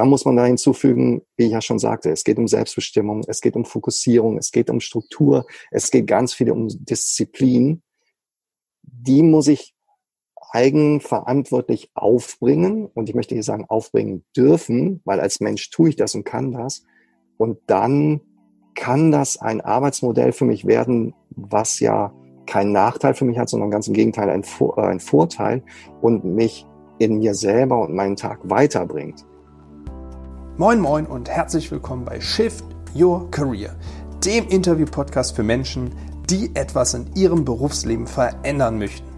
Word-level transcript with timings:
da 0.00 0.06
muss 0.06 0.24
man 0.24 0.34
da 0.34 0.46
hinzufügen, 0.46 1.20
wie 1.36 1.44
ich 1.44 1.52
ja 1.52 1.60
schon 1.60 1.78
sagte, 1.78 2.10
es 2.10 2.24
geht 2.24 2.38
um 2.38 2.48
Selbstbestimmung, 2.48 3.22
es 3.28 3.42
geht 3.42 3.54
um 3.54 3.66
Fokussierung, 3.66 4.38
es 4.38 4.50
geht 4.50 4.70
um 4.70 4.80
Struktur, 4.80 5.44
es 5.70 5.90
geht 5.90 6.06
ganz 6.06 6.32
viel 6.32 6.50
um 6.50 6.68
Disziplin. 6.70 7.82
Die 8.80 9.22
muss 9.22 9.46
ich 9.46 9.74
eigenverantwortlich 10.52 11.90
aufbringen 11.92 12.86
und 12.86 13.10
ich 13.10 13.14
möchte 13.14 13.34
hier 13.34 13.42
sagen 13.42 13.66
aufbringen 13.68 14.24
dürfen, 14.34 15.02
weil 15.04 15.20
als 15.20 15.40
Mensch 15.40 15.68
tue 15.68 15.90
ich 15.90 15.96
das 15.96 16.14
und 16.14 16.24
kann 16.24 16.50
das. 16.50 16.82
Und 17.36 17.58
dann 17.66 18.22
kann 18.74 19.12
das 19.12 19.36
ein 19.36 19.60
Arbeitsmodell 19.60 20.32
für 20.32 20.46
mich 20.46 20.66
werden, 20.66 21.12
was 21.28 21.78
ja 21.78 22.14
keinen 22.46 22.72
Nachteil 22.72 23.12
für 23.12 23.26
mich 23.26 23.38
hat, 23.38 23.50
sondern 23.50 23.70
ganz 23.70 23.86
im 23.86 23.92
Gegenteil 23.92 24.30
ein, 24.30 24.44
äh, 24.44 24.80
ein 24.80 25.00
Vorteil 25.00 25.62
und 26.00 26.24
mich 26.24 26.64
in 26.98 27.18
mir 27.18 27.34
selber 27.34 27.82
und 27.82 27.94
meinen 27.94 28.16
Tag 28.16 28.40
weiterbringt. 28.48 29.26
Moin 30.60 30.78
moin 30.78 31.06
und 31.06 31.30
herzlich 31.30 31.70
willkommen 31.70 32.04
bei 32.04 32.20
Shift 32.20 32.66
Your 32.94 33.30
Career, 33.30 33.74
dem 34.22 34.46
Interview-Podcast 34.48 35.34
für 35.34 35.42
Menschen, 35.42 35.90
die 36.28 36.54
etwas 36.54 36.92
in 36.92 37.06
ihrem 37.14 37.46
Berufsleben 37.46 38.06
verändern 38.06 38.78
möchten. 38.78 39.08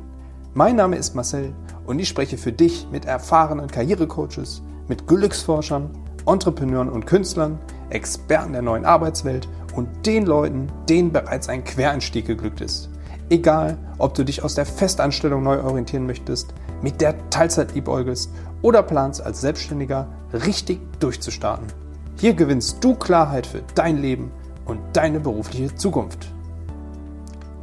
Mein 0.55 0.77
Name 0.77 0.95
ist 0.95 1.16
Marcel 1.16 1.52
und 1.85 1.99
ich 1.99 2.09
spreche 2.09 2.39
für 2.39 2.52
dich 2.52 2.87
mit 2.93 3.07
erfahrenen 3.07 3.66
Karrierecoaches, 3.66 4.63
mit 4.87 5.09
Glücksforschern, 5.09 5.91
Entrepreneuren 6.27 6.89
und 6.89 7.07
Künstlern, 7.07 7.59
Experten 7.91 8.52
der 8.52 8.63
neuen 8.63 8.85
Arbeitswelt 8.85 9.49
und 9.74 9.88
den 10.07 10.27
Leuten, 10.27 10.69
denen 10.88 11.11
bereits 11.11 11.49
ein 11.49 11.65
Quereinstieg 11.65 12.24
geglückt 12.24 12.61
ist. 12.61 12.88
Egal, 13.30 13.79
ob 13.99 14.15
du 14.15 14.23
dich 14.23 14.45
aus 14.45 14.55
der 14.55 14.66
Festanstellung 14.66 15.43
neu 15.43 15.61
orientieren 15.61 16.07
möchtest, 16.07 16.55
mit 16.83 17.01
der 17.01 17.30
Teilzeit 17.30 17.74
liebäugelst 17.74 18.30
oder 18.62 18.83
planst 18.83 19.21
als 19.21 19.41
Selbstständiger 19.41 20.09
richtig 20.33 20.80
durchzustarten. 21.01 21.66
Hier 22.19 22.34
gewinnst 22.34 22.83
du 22.83 22.95
Klarheit 22.95 23.47
für 23.47 23.62
dein 23.75 24.01
Leben 24.01 24.30
und 24.65 24.80
deine 24.93 25.21
berufliche 25.21 25.74
Zukunft. 25.74 26.32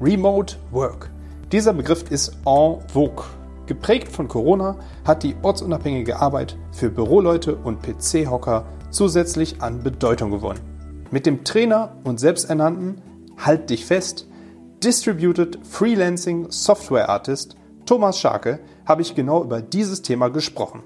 Remote 0.01 0.57
Work. 0.71 1.09
Dieser 1.51 1.73
Begriff 1.73 2.09
ist 2.11 2.33
en 2.45 2.79
vogue. 2.93 3.25
Geprägt 3.65 4.07
von 4.09 4.27
Corona 4.27 4.75
hat 5.05 5.23
die 5.23 5.35
ortsunabhängige 5.41 6.19
Arbeit 6.19 6.57
für 6.71 6.89
Büroleute 6.89 7.55
und 7.55 7.81
PC-Hocker 7.81 8.65
zusätzlich 8.89 9.61
an 9.61 9.83
Bedeutung 9.83 10.31
gewonnen. 10.31 10.59
Mit 11.11 11.25
dem 11.25 11.43
Trainer 11.43 11.95
und 12.03 12.19
selbsternannten 12.19 13.01
Halt 13.37 13.69
dich 13.69 13.85
fest 13.85 14.27
Distributed 14.83 15.59
Freelancing 15.63 16.51
Software 16.51 17.09
Artist 17.09 17.55
Thomas 17.85 18.19
Scharke 18.19 18.59
habe 18.89 19.03
ich 19.03 19.13
genau 19.13 19.43
über 19.43 19.61
dieses 19.61 20.01
Thema 20.01 20.29
gesprochen. 20.29 20.81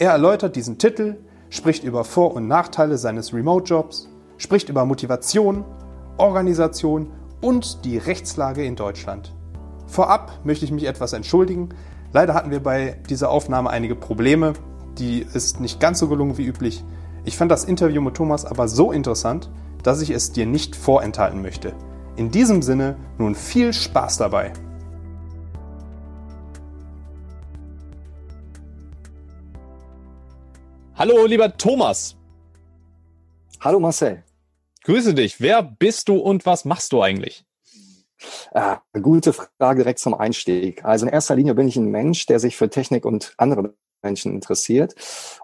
Er 0.00 0.10
erläutert 0.10 0.56
diesen 0.56 0.76
Titel, 0.76 1.18
spricht 1.50 1.84
über 1.84 2.02
Vor- 2.02 2.34
und 2.34 2.48
Nachteile 2.48 2.98
seines 2.98 3.32
Remote-Jobs, 3.32 4.08
spricht 4.38 4.68
über 4.68 4.84
Motivation, 4.84 5.64
Organisation 6.16 7.12
und 7.40 7.84
die 7.84 7.96
Rechtslage 7.96 8.64
in 8.64 8.74
Deutschland. 8.74 9.32
Vorab 9.86 10.40
möchte 10.42 10.64
ich 10.64 10.72
mich 10.72 10.84
etwas 10.84 11.12
entschuldigen. 11.12 11.68
Leider 12.12 12.34
hatten 12.34 12.50
wir 12.50 12.60
bei 12.60 13.00
dieser 13.08 13.30
Aufnahme 13.30 13.70
einige 13.70 13.94
Probleme. 13.94 14.54
Die 14.98 15.24
ist 15.32 15.60
nicht 15.60 15.78
ganz 15.78 16.00
so 16.00 16.08
gelungen 16.08 16.38
wie 16.38 16.44
üblich. 16.44 16.84
Ich 17.24 17.36
fand 17.36 17.52
das 17.52 17.64
Interview 17.64 18.02
mit 18.02 18.14
Thomas 18.14 18.44
aber 18.44 18.66
so 18.66 18.90
interessant, 18.90 19.48
dass 19.84 20.02
ich 20.02 20.10
es 20.10 20.32
dir 20.32 20.44
nicht 20.44 20.74
vorenthalten 20.74 21.40
möchte. 21.40 21.72
In 22.16 22.32
diesem 22.32 22.62
Sinne 22.62 22.96
nun 23.16 23.36
viel 23.36 23.72
Spaß 23.72 24.18
dabei. 24.18 24.52
Hallo, 30.98 31.26
lieber 31.26 31.56
Thomas. 31.56 32.16
Hallo, 33.60 33.78
Marcel. 33.78 34.24
Grüße 34.82 35.14
dich. 35.14 35.40
Wer 35.40 35.62
bist 35.62 36.08
du 36.08 36.16
und 36.16 36.44
was 36.44 36.64
machst 36.64 36.90
du 36.90 37.00
eigentlich? 37.00 37.44
Ah, 38.52 38.80
gute 39.00 39.32
Frage 39.32 39.84
direkt 39.84 40.00
zum 40.00 40.14
Einstieg. 40.14 40.84
Also 40.84 41.06
in 41.06 41.12
erster 41.12 41.36
Linie 41.36 41.54
bin 41.54 41.68
ich 41.68 41.76
ein 41.76 41.92
Mensch, 41.92 42.26
der 42.26 42.40
sich 42.40 42.56
für 42.56 42.68
Technik 42.68 43.04
und 43.04 43.32
andere 43.36 43.76
Menschen 44.02 44.34
interessiert. 44.34 44.96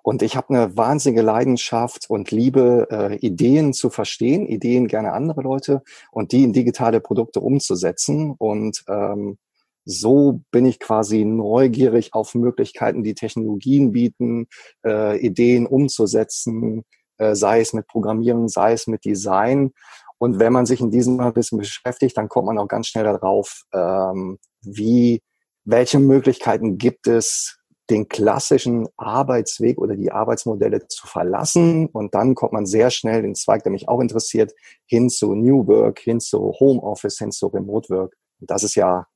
Und 0.02 0.22
ich 0.22 0.34
habe 0.34 0.48
eine 0.52 0.76
wahnsinnige 0.76 1.22
Leidenschaft 1.22 2.10
und 2.10 2.32
Liebe, 2.32 2.88
äh, 2.90 3.16
Ideen 3.18 3.74
zu 3.74 3.90
verstehen, 3.90 4.46
Ideen 4.46 4.88
gerne 4.88 5.12
andere 5.12 5.42
Leute 5.42 5.84
und 6.10 6.32
die 6.32 6.42
in 6.42 6.52
digitale 6.52 6.98
Produkte 6.98 7.38
umzusetzen. 7.38 8.34
Und 8.36 8.82
ähm, 8.88 9.38
so 9.84 10.40
bin 10.50 10.66
ich 10.66 10.80
quasi 10.80 11.24
neugierig 11.24 12.14
auf 12.14 12.34
Möglichkeiten, 12.34 13.04
die 13.04 13.14
Technologien 13.14 13.92
bieten, 13.92 14.46
äh, 14.84 15.18
Ideen 15.18 15.66
umzusetzen, 15.66 16.84
äh, 17.18 17.34
sei 17.34 17.60
es 17.60 17.72
mit 17.72 17.86
Programmieren, 17.86 18.48
sei 18.48 18.72
es 18.72 18.86
mit 18.86 19.04
Design. 19.04 19.72
Und 20.18 20.38
wenn 20.38 20.52
man 20.52 20.66
sich 20.66 20.80
in 20.80 20.90
diesem 20.90 21.20
ein 21.20 21.32
bisschen 21.32 21.58
beschäftigt, 21.58 22.16
dann 22.16 22.28
kommt 22.28 22.46
man 22.46 22.58
auch 22.58 22.68
ganz 22.68 22.86
schnell 22.86 23.04
darauf, 23.04 23.62
ähm, 23.72 24.38
wie, 24.62 25.20
welche 25.64 25.98
Möglichkeiten 25.98 26.78
gibt 26.78 27.06
es, 27.06 27.58
den 27.90 28.08
klassischen 28.08 28.88
Arbeitsweg 28.96 29.76
oder 29.78 29.94
die 29.94 30.10
Arbeitsmodelle 30.10 30.88
zu 30.88 31.06
verlassen. 31.06 31.86
Und 31.88 32.14
dann 32.14 32.34
kommt 32.34 32.52
man 32.52 32.64
sehr 32.64 32.90
schnell 32.90 33.22
den 33.22 33.34
Zweig, 33.34 33.62
der 33.62 33.72
mich 33.72 33.88
auch 33.88 34.00
interessiert, 34.00 34.52
hin 34.86 35.10
zu 35.10 35.34
New 35.34 35.66
Work, 35.66 35.98
hin 35.98 36.20
zu 36.20 36.54
Homeoffice, 36.58 37.18
hin 37.18 37.30
zu 37.30 37.48
Remote 37.48 37.90
Work. 37.90 38.16
Und 38.40 38.50
das 38.50 38.62
ist 38.62 38.74
ja 38.74 39.06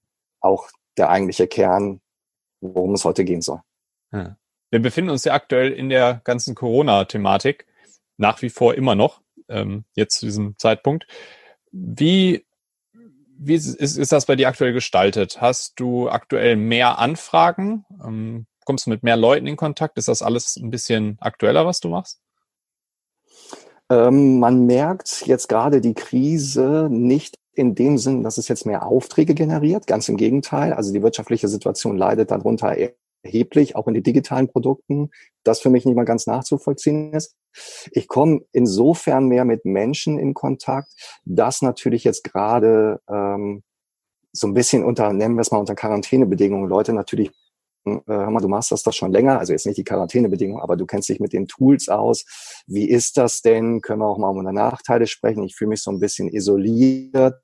auch 0.41 0.69
der 0.97 1.11
eigentliche 1.11 1.47
Kern, 1.47 2.01
worum 2.61 2.95
es 2.95 3.05
heute 3.05 3.25
gehen 3.25 3.43
soll. 3.43 3.61
Ja. 4.13 4.37
Wir 4.71 4.83
befinden 4.83 5.11
uns 5.11 5.25
ja 5.25 5.33
aktuell 5.33 5.73
in 5.73 5.89
der 5.89 6.21
ganzen 6.25 6.55
Corona-Thematik, 6.55 7.67
nach 8.17 8.43
wie 8.43 8.51
vor 8.51 8.75
immer 8.75 8.95
noch, 8.95 9.23
ähm, 9.49 9.85
jetzt 9.95 10.19
zu 10.19 10.27
diesem 10.27 10.57
Zeitpunkt. 10.59 11.07
Wie 11.71 12.45
wie 13.39 13.55
ist, 13.55 13.77
ist 13.77 14.13
das 14.13 14.27
bei 14.27 14.37
dir 14.37 14.49
aktuell 14.49 14.73
gestaltet? 14.73 15.41
Hast 15.41 15.79
du 15.79 16.09
aktuell 16.09 16.57
mehr 16.57 16.99
Anfragen? 16.99 17.85
Ähm, 18.05 18.47
kommst 18.65 18.87
du 18.87 18.91
mit 18.91 19.05
mehr 19.05 19.17
Leuten 19.17 19.47
in 19.47 19.57
Kontakt? 19.57 19.97
Ist 19.97 20.09
das 20.09 20.23
alles 20.23 20.57
ein 20.57 20.71
bisschen 20.71 21.17
aktueller, 21.21 21.65
was 21.65 21.81
du 21.81 21.89
machst? 21.89 22.21
Ähm, 23.91 24.41
man 24.41 24.67
merkt 24.67 25.27
jetzt 25.27 25.49
gerade 25.49 25.81
die 25.81 25.95
Krise 25.95 26.89
nicht 26.91 27.39
in 27.59 27.75
dem 27.75 27.99
Sinn, 27.99 28.23
dass 28.23 28.39
es 28.39 28.49
jetzt 28.49 28.67
mehr 28.67 28.87
Aufträge 28.87 29.35
generiert. 29.35 29.87
Ganz 29.87 30.09
im 30.09 30.17
Gegenteil. 30.17 30.73
Also 30.73 30.93
die 30.93 31.03
wirtschaftliche 31.03 31.49
Situation 31.49 31.97
leidet 31.97 32.31
darunter 32.31 32.75
erheblich, 33.25 33.77
auch 33.77 33.89
in 33.89 33.95
den 33.95 34.03
digitalen 34.03 34.49
Produkten, 34.49 35.11
das 35.45 35.61
für 35.61 35.71
mich 35.71 35.85
nicht 35.85 35.97
mal 35.97 36.05
ganz 36.05 36.27
nachzuvollziehen 36.27 37.13
ist. 37.13 37.37
Ich 37.91 38.09
komme 38.09 38.41
insofern 38.53 39.27
mehr 39.27 39.45
mit 39.45 39.65
Menschen 39.65 40.19
in 40.19 40.35
Kontakt, 40.35 40.93
dass 41.25 41.61
natürlich 41.63 42.05
jetzt 42.05 42.25
gerade 42.25 43.01
ähm, 43.11 43.63
so 44.33 44.47
ein 44.47 44.55
bisschen 44.55 44.85
unter, 44.85 45.13
nennen 45.13 45.35
wir 45.35 45.41
es 45.41 45.51
mal 45.51 45.59
unter 45.59 45.75
Quarantänebedingungen, 45.75 46.69
Leute 46.69 46.93
natürlich 46.93 47.33
äh, 47.97 48.13
hör 48.13 48.31
mal, 48.31 48.41
du 48.41 48.49
machst 48.49 48.71
das 48.71 48.83
doch 48.83 48.93
schon 48.93 49.13
länger, 49.13 49.39
also 49.39 49.53
jetzt 49.53 49.67
nicht 49.67 49.79
die 49.79 49.85
Quarantänebedingungen, 49.85 50.63
aber 50.63 50.77
du 50.77 50.87
kennst 50.87 51.09
dich 51.09 51.21
mit 51.21 51.33
den 51.33 51.47
Tools 51.47 51.89
aus. 51.89 52.25
Wie 52.67 52.89
ist 52.89 53.17
das 53.17 53.41
denn? 53.43 53.81
Können 53.81 54.01
wir 54.01 54.07
auch 54.07 54.19
mal 54.19 54.33
über 54.33 54.53
Nachteile 54.53 55.07
sprechen? 55.07 55.43
Ich 55.45 55.57
fühle 55.57 55.71
mich 55.71 55.83
so 55.83 55.91
ein 55.91 56.01
bisschen 56.01 56.29
isoliert. 56.29 57.43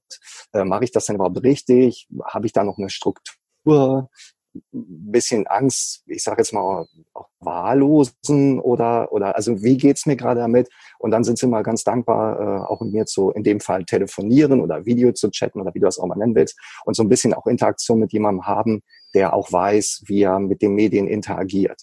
Äh, 0.53 0.65
Mache 0.65 0.85
ich 0.85 0.93
das 0.93 1.07
denn 1.07 1.17
überhaupt 1.17 1.43
richtig? 1.43 2.09
Habe 2.27 2.47
ich 2.47 2.53
da 2.53 2.65
noch 2.65 2.79
eine 2.79 2.91
Struktur? 2.91 4.09
Ein 4.55 5.13
bisschen 5.13 5.47
Angst, 5.47 6.03
ich 6.07 6.23
sage 6.23 6.41
jetzt 6.41 6.53
mal 6.53 6.87
auch 7.13 7.29
wahllosen 7.41 8.61
oder 8.61 9.13
oder 9.13 9.35
also 9.37 9.63
wie 9.63 9.77
geht's 9.77 10.07
mir 10.07 10.17
gerade 10.17 10.41
damit? 10.41 10.69
Und 10.99 11.11
dann 11.11 11.25
sind 11.25 11.39
sie 11.39 11.47
mal 11.47 11.63
ganz 11.63 11.85
dankbar, 11.85 12.41
äh, 12.41 12.67
auch 12.67 12.81
mit 12.81 12.93
mir 12.93 13.07
zu 13.07 13.31
in 13.31 13.43
dem 13.43 13.61
Fall 13.61 13.85
telefonieren 13.85 14.61
oder 14.61 14.87
Video 14.87 15.13
zu 15.13 15.31
chatten 15.31 15.61
oder 15.61 15.75
wie 15.75 15.81
du 15.81 15.87
das 15.87 15.99
auch 15.99 16.07
mal 16.07 16.17
nennen 16.17 16.35
willst 16.35 16.59
und 16.85 16.95
so 16.95 17.03
ein 17.03 17.09
bisschen 17.09 17.35
auch 17.35 17.47
Interaktion 17.47 17.99
mit 17.99 18.13
jemandem 18.13 18.47
haben, 18.47 18.83
der 19.15 19.35
auch 19.35 19.51
weiß, 19.51 20.05
wie 20.07 20.23
er 20.23 20.39
mit 20.39 20.63
den 20.63 20.75
Medien 20.75 21.09
interagiert. 21.09 21.83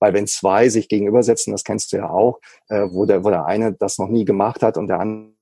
Weil 0.00 0.12
wenn 0.12 0.26
zwei 0.26 0.68
sich 0.68 0.88
gegenübersetzen, 0.88 1.52
das 1.52 1.64
kennst 1.64 1.92
du 1.92 1.96
ja 1.96 2.10
auch, 2.10 2.38
äh, 2.68 2.86
wo, 2.90 3.06
der, 3.06 3.24
wo 3.24 3.30
der 3.30 3.46
eine 3.46 3.72
das 3.72 3.98
noch 3.98 4.08
nie 4.08 4.24
gemacht 4.24 4.62
hat 4.62 4.76
und 4.76 4.88
der 4.88 5.00
andere 5.00 5.32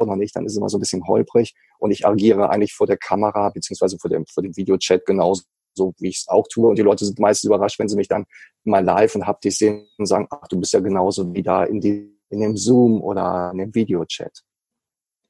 noch 0.00 0.16
nicht, 0.16 0.34
dann 0.34 0.44
ist 0.44 0.52
es 0.52 0.58
immer 0.58 0.68
so 0.68 0.78
ein 0.78 0.80
bisschen 0.80 1.06
holprig. 1.06 1.54
Und 1.78 1.90
ich 1.90 2.06
agiere 2.06 2.50
eigentlich 2.50 2.74
vor 2.74 2.86
der 2.86 2.96
Kamera 2.96 3.50
beziehungsweise 3.50 3.98
vor 3.98 4.10
dem, 4.10 4.26
vor 4.26 4.42
dem 4.42 4.56
Videochat 4.56 5.06
genauso 5.06 5.42
so 5.78 5.94
wie 5.98 6.08
ich 6.08 6.18
es 6.18 6.28
auch 6.28 6.46
tue. 6.48 6.68
Und 6.68 6.76
die 6.76 6.82
Leute 6.82 7.04
sind 7.04 7.18
meistens 7.18 7.48
überrascht, 7.48 7.78
wenn 7.78 7.88
sie 7.88 7.96
mich 7.96 8.08
dann 8.08 8.26
mal 8.64 8.84
live 8.84 9.14
und 9.14 9.26
haptisch 9.26 9.56
sehen 9.56 9.86
und 9.96 10.06
sagen, 10.06 10.26
ach, 10.30 10.46
du 10.48 10.58
bist 10.60 10.72
ja 10.72 10.80
genauso 10.80 11.32
wie 11.32 11.42
da 11.42 11.64
in, 11.64 11.80
die, 11.80 12.14
in 12.28 12.40
dem 12.40 12.56
Zoom 12.56 13.00
oder 13.00 13.50
in 13.52 13.58
dem 13.58 13.74
Videochat. 13.74 14.42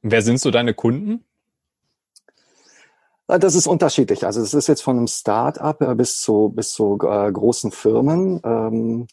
Wer 0.03 0.23
sind 0.23 0.41
so 0.41 0.51
deine 0.51 0.75
Kunden? 0.75 1.25
Äh, 3.29 3.39
das 3.39 3.55
ist 3.55 3.67
unterschiedlich. 3.67 4.25
Also 4.27 4.41
es 4.41 4.55
ist 4.55 4.67
jetzt 4.67 4.83
von 4.83 4.97
einem 4.97 5.07
Start-up 5.07 5.81
äh, 5.83 5.95
bis 5.95 6.21
zu, 6.21 6.49
bis 6.55 6.73
zu 6.73 6.99
äh, 7.03 7.31
großen 7.31 7.71
Firmen. 7.71 8.41
Ähm, 8.45 9.07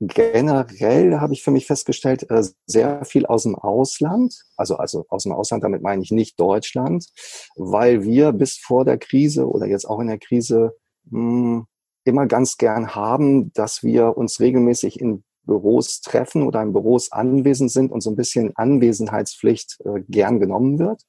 generell 0.00 1.18
habe 1.18 1.32
ich 1.32 1.42
für 1.42 1.50
mich 1.50 1.66
festgestellt, 1.66 2.30
äh, 2.30 2.44
sehr 2.66 3.04
viel 3.04 3.26
aus 3.26 3.42
dem 3.42 3.56
Ausland, 3.56 4.44
also, 4.56 4.76
also 4.76 5.06
aus 5.08 5.24
dem 5.24 5.32
Ausland, 5.32 5.64
damit 5.64 5.82
meine 5.82 6.02
ich 6.02 6.10
nicht 6.10 6.38
Deutschland, 6.38 7.06
weil 7.56 8.04
wir 8.04 8.32
bis 8.32 8.58
vor 8.58 8.84
der 8.84 8.98
Krise 8.98 9.48
oder 9.48 9.66
jetzt 9.66 9.86
auch 9.86 10.00
in 10.00 10.08
der 10.08 10.18
Krise 10.18 10.74
mh, 11.10 11.20
hm, 11.20 11.66
immer 12.04 12.26
ganz 12.26 12.56
gern 12.56 12.94
haben, 12.94 13.52
dass 13.52 13.82
wir 13.82 14.16
uns 14.16 14.40
regelmäßig 14.40 15.00
in 15.00 15.24
Büros 15.42 16.00
treffen 16.00 16.46
oder 16.46 16.62
in 16.62 16.72
Büros 16.72 17.10
anwesend 17.10 17.70
sind 17.70 17.90
und 17.90 18.02
so 18.02 18.10
ein 18.10 18.16
bisschen 18.16 18.54
Anwesenheitspflicht 18.56 19.78
äh, 19.84 20.00
gern 20.08 20.40
genommen 20.40 20.78
wird. 20.78 21.02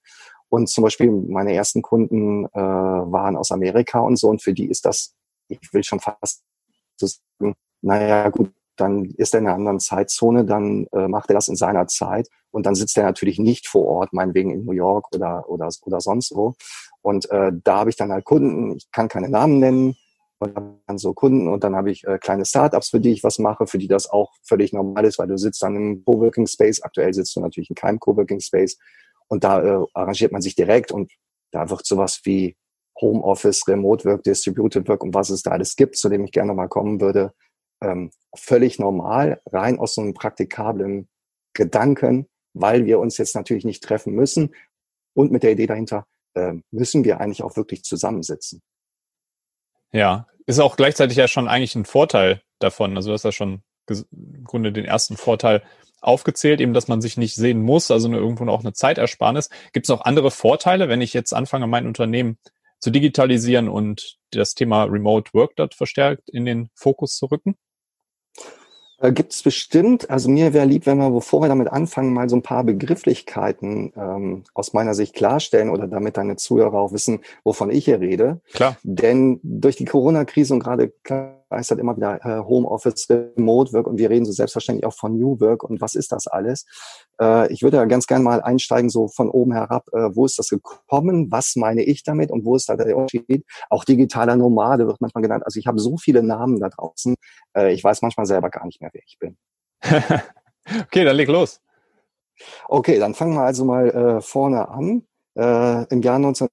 Und 0.50 0.68
zum 0.68 0.84
Beispiel 0.84 1.12
meine 1.12 1.54
ersten 1.54 1.84
Kunden 1.84 2.46
äh, 2.46 2.60
waren 2.60 3.38
aus 3.38 3.52
Amerika 3.52 4.00
und 4.00 4.18
so 4.18 4.30
und 4.30 4.42
für 4.42 4.54
die 4.54 4.68
ist 4.68 4.86
das, 4.86 5.14
ich 5.48 5.60
will 5.74 5.84
schon 5.84 6.00
fast 6.00 6.42
so 6.98 7.08
sagen, 7.08 7.56
naja 7.82 8.30
gut, 8.30 8.52
dann 8.80 9.06
ist 9.18 9.34
er 9.34 9.40
in 9.40 9.48
einer 9.48 9.56
anderen 9.56 9.80
Zeitzone, 9.80 10.46
dann 10.46 10.88
äh, 10.92 11.08
macht 11.08 11.30
er 11.30 11.36
das 11.36 11.48
in 11.48 11.56
seiner 11.56 11.88
Zeit 11.88 12.30
und 12.52 12.66
dann 12.66 12.76
sitzt 12.76 12.98
er 12.98 13.04
natürlich 13.04 13.40
nicht 13.40 13.68
vor 13.68 13.86
Ort, 13.86 14.14
meinetwegen 14.14 14.52
in 14.52 14.66
New 14.66 14.74
York 14.74 15.08
oder, 15.14 15.50
oder, 15.50 15.70
oder 15.84 16.02
sonst 16.02 16.36
wo. 16.36 16.56
Und 17.02 17.30
äh, 17.32 17.52
da 17.64 17.80
habe 17.80 17.90
ich 17.90 17.96
dann 17.96 18.12
halt 18.12 18.26
Kunden, 18.26 18.78
ich 18.78 18.92
kann 18.92 19.08
keine 19.08 19.30
Namen 19.30 19.60
nennen, 19.60 19.96
und 20.40 20.56
dann 20.56 20.98
so 20.98 21.14
Kunden 21.14 21.48
und 21.48 21.64
dann 21.64 21.76
habe 21.76 21.92
ich 21.92 22.06
äh, 22.06 22.18
kleine 22.18 22.46
Startups, 22.46 22.90
für 22.90 23.00
die 23.00 23.12
ich 23.12 23.24
was 23.24 23.40
mache, 23.40 23.68
für 23.68 23.78
die 23.78 23.88
das 23.88 24.10
auch 24.10 24.32
völlig 24.44 24.72
normal 24.72 25.06
ist, 25.06 25.20
weil 25.20 25.28
du 25.28 25.38
sitzt 25.38 25.62
dann 25.62 25.76
im 25.76 26.06
Coworking 26.06 26.48
Space. 26.48 26.82
Aktuell 26.82 27.14
sitzt 27.14 27.36
du 27.36 27.42
natürlich 27.42 27.70
in 27.70 27.76
keinem 27.76 28.00
Coworking 28.00 28.40
Space 28.40 28.78
und 29.28 29.44
da 29.44 29.62
äh, 29.62 29.86
arrangiert 29.94 30.32
man 30.32 30.42
sich 30.42 30.56
direkt 30.56 30.92
und 30.92 31.12
da 31.52 31.70
wird 31.70 31.86
sowas 31.86 32.22
wie 32.24 32.56
Homeoffice, 33.02 33.68
Remote 33.68 34.06
Work, 34.06 34.24
Distributed 34.24 34.88
Work 34.88 35.04
und 35.04 35.14
was 35.14 35.30
es 35.30 35.42
da 35.42 35.52
alles 35.52 35.76
gibt, 35.76 35.98
zu 35.98 36.10
dem 36.10 36.24
ich 36.24 36.32
gerne 36.32 36.54
mal 36.54 36.68
kommen 36.68 37.02
würde, 37.02 37.34
ähm, 37.82 38.12
völlig 38.36 38.80
normal, 38.80 39.42
rein 39.46 39.80
aus 39.80 39.96
so 39.96 40.02
einem 40.02 40.14
praktikablen 40.14 41.08
Gedanken, 41.54 42.28
weil 42.54 42.86
wir 42.86 43.00
uns 43.00 43.18
jetzt 43.18 43.36
natürlich 43.36 43.66
nicht 43.66 43.84
treffen 43.84 44.14
müssen 44.14 44.54
und 45.14 45.32
mit 45.32 45.44
der 45.44 45.52
Idee 45.52 45.68
dahinter, 45.68 46.06
äh, 46.36 46.54
müssen 46.72 47.04
wir 47.04 47.20
eigentlich 47.20 47.44
auch 47.44 47.56
wirklich 47.56 47.84
zusammensitzen. 47.84 48.62
Ja, 49.92 50.28
ist 50.46 50.60
auch 50.60 50.76
gleichzeitig 50.76 51.18
ja 51.18 51.28
schon 51.28 51.48
eigentlich 51.48 51.76
ein 51.76 51.86
Vorteil 51.86 52.42
davon. 52.60 52.96
Also 52.96 53.10
du 53.10 53.14
hast 53.14 53.26
ja 53.26 53.32
schon 53.32 53.64
im 53.90 54.44
Grunde 54.44 54.72
den 54.72 54.86
ersten 54.86 55.18
Vorteil 55.18 55.64
aufgezählt, 56.02 56.62
eben, 56.62 56.74
dass 56.74 56.88
man 56.88 57.02
sich 57.02 57.18
nicht 57.18 57.36
sehen 57.36 57.62
muss, 57.62 57.92
also 57.92 58.12
irgendwo 58.12 58.46
auch 58.48 58.62
eine 58.62 58.74
Zeitersparnis. 58.74 59.50
Gibt 59.74 59.86
es 59.86 59.90
noch 59.90 60.02
andere 60.02 60.32
Vorteile, 60.32 60.90
wenn 60.90 61.02
ich 61.02 61.14
jetzt 61.14 61.34
anfange, 61.34 61.68
mein 61.68 61.88
Unternehmen 61.88 62.38
zu 62.80 62.92
digitalisieren 62.92 63.68
und 63.68 64.18
das 64.32 64.54
Thema 64.54 64.84
Remote 64.86 65.34
Work 65.34 65.56
dort 65.56 65.76
verstärkt 65.76 66.30
in 66.30 66.46
den 66.46 66.70
Fokus 66.76 67.18
zu 67.18 67.26
rücken? 67.26 67.56
Äh, 69.02 69.12
Gibt 69.12 69.34
es 69.34 69.44
bestimmt, 69.44 70.10
also 70.10 70.30
mir 70.30 70.54
wäre 70.54 70.66
lieb, 70.66 70.86
wenn 70.86 70.98
wir, 70.98 71.10
bevor 71.10 71.42
wir 71.42 71.48
damit 71.48 71.70
anfangen, 71.70 72.14
mal 72.14 72.30
so 72.30 72.36
ein 72.36 72.42
paar 72.42 72.64
Begrifflichkeiten 72.64 73.94
ähm, 73.96 74.44
aus 74.54 74.74
meiner 74.74 74.94
Sicht 74.94 75.16
klarstellen 75.16 75.70
oder 75.70 75.88
damit 75.88 76.18
deine 76.18 76.36
Zuhörer 76.36 76.76
auch 76.76 76.92
wissen, 76.92 77.20
wovon 77.44 77.70
ich 77.70 77.86
hier 77.86 78.00
rede. 78.00 78.42
Klar. 78.54 78.78
Denn 78.84 79.40
durch 79.44 79.76
die 79.76 79.86
Corona-Krise 79.86 80.54
und 80.54 80.60
gerade 80.60 80.92
geistert 81.50 81.80
immer 81.80 81.96
wieder 81.96 82.24
äh, 82.24 82.44
Homeoffice, 82.44 83.08
Remote 83.10 83.74
Work 83.74 83.88
und 83.88 83.98
wir 83.98 84.10
reden 84.10 84.26
so 84.26 84.32
selbstverständlich 84.32 84.86
auch 84.86 84.94
von 84.94 85.18
New 85.18 85.40
Work 85.40 85.64
und 85.64 85.82
was 85.82 85.96
ist 85.96 86.12
das 86.12 86.28
alles? 86.28 86.66
Äh, 87.20 87.52
ich 87.52 87.62
würde 87.62 87.78
ja 87.78 87.86
ganz 87.86 88.08
gerne 88.08 88.24
mal 88.24 88.42
einsteigen, 88.42 88.90
so 88.90 89.08
von 89.08 89.30
oben 89.30 89.54
herab, 89.54 89.88
äh, 89.94 90.10
wo 90.14 90.26
ist 90.26 90.38
das 90.40 90.50
gekommen? 90.50 91.32
Was 91.32 91.56
meine 91.56 91.84
ich 91.84 92.04
damit 92.04 92.32
und 92.32 92.46
wo 92.46 92.56
ist 92.56 92.70
da 92.70 92.76
der 92.76 92.96
Unterschied? 92.96 93.46
Auch 93.70 93.84
digitaler 93.84 94.36
Nomade 94.36 94.88
wird 94.88 95.02
manchmal 95.02 95.24
genannt. 95.24 95.44
Also 95.46 95.60
ich 95.60 95.68
habe 95.68 95.80
so 95.80 95.98
viele 95.98 96.24
Namen 96.24 96.60
da 96.60 96.70
draußen, 96.70 97.16
äh, 97.56 97.74
ich 97.74 97.84
weiß 97.84 98.02
manchmal 98.02 98.26
selber 98.26 98.50
gar 98.50 98.66
nicht 98.66 98.82
mehr, 98.82 98.92
wer 98.94 99.02
ich 99.06 99.18
bin. 99.20 99.38
okay, 100.84 101.04
dann 101.04 101.16
leg 101.16 101.28
los. 101.28 101.62
Okay, 102.68 103.00
dann 103.00 103.16
fangen 103.16 103.34
wir 103.34 103.42
also 103.42 103.66
mal 103.66 103.90
äh, 103.90 104.22
vorne 104.22 104.70
an. 104.70 105.04
Äh, 105.36 105.86
Im 105.94 106.02
Jahr 106.02 106.20
19 106.20 106.48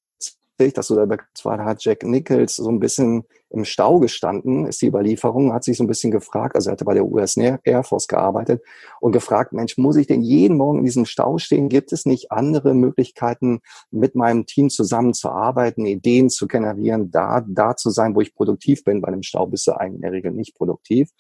dass 0.59 0.89
du 0.89 0.95
da 0.95 1.07
zwar 1.35 1.65
hat 1.65 1.85
Jack 1.85 2.03
Nichols 2.03 2.57
so 2.57 2.71
ein 2.71 2.81
bisschen 2.81 3.25
im 3.51 3.65
Stau 3.65 4.01
gestanden, 4.01 4.67
ist 4.67 4.83
die 4.83 4.89
Überlieferung, 4.89 5.53
hat 5.53 5.65
sich 5.65 5.77
so 5.77 5.85
ein 5.85 5.87
bisschen 5.87 6.11
gefragt, 6.11 6.57
also 6.57 6.71
er 6.71 6.73
hatte 6.73 6.85
bei 6.85 6.95
der 6.95 7.07
US 7.07 7.37
Air 7.37 7.85
Force 7.85 8.09
gearbeitet 8.09 8.63
und 9.01 9.13
gefragt, 9.13 9.53
Mensch, 9.53 9.79
muss 9.79 9.97
ich 9.97 10.07
denn 10.07 10.23
jeden 10.23 10.57
Morgen 10.57 10.79
in 10.79 10.85
diesem 10.85 11.05
Stau 11.05 11.39
stehen? 11.39 11.69
Gibt 11.69 11.93
es 11.93 12.07
nicht 12.07 12.33
andere 12.33 12.75
Möglichkeiten, 12.75 13.61
mit 13.91 14.15
meinem 14.15 14.47
Team 14.47 14.69
zusammenzuarbeiten, 14.69 15.87
Ideen 15.87 16.29
zu 16.29 16.49
generieren, 16.49 17.11
da, 17.11 17.45
da 17.47 17.77
zu 17.77 17.91
sein, 17.91 18.15
wo 18.17 18.21
ich 18.21 18.35
produktiv 18.35 18.83
bin? 18.83 19.01
Bei 19.01 19.11
dem 19.11 19.23
Stau 19.23 19.47
bist 19.47 19.67
du 19.67 19.73
eigentlich 19.73 19.97
in 19.97 20.03
der 20.03 20.13
Regel 20.13 20.33
nicht 20.33 20.57
produktiv. 20.57 21.11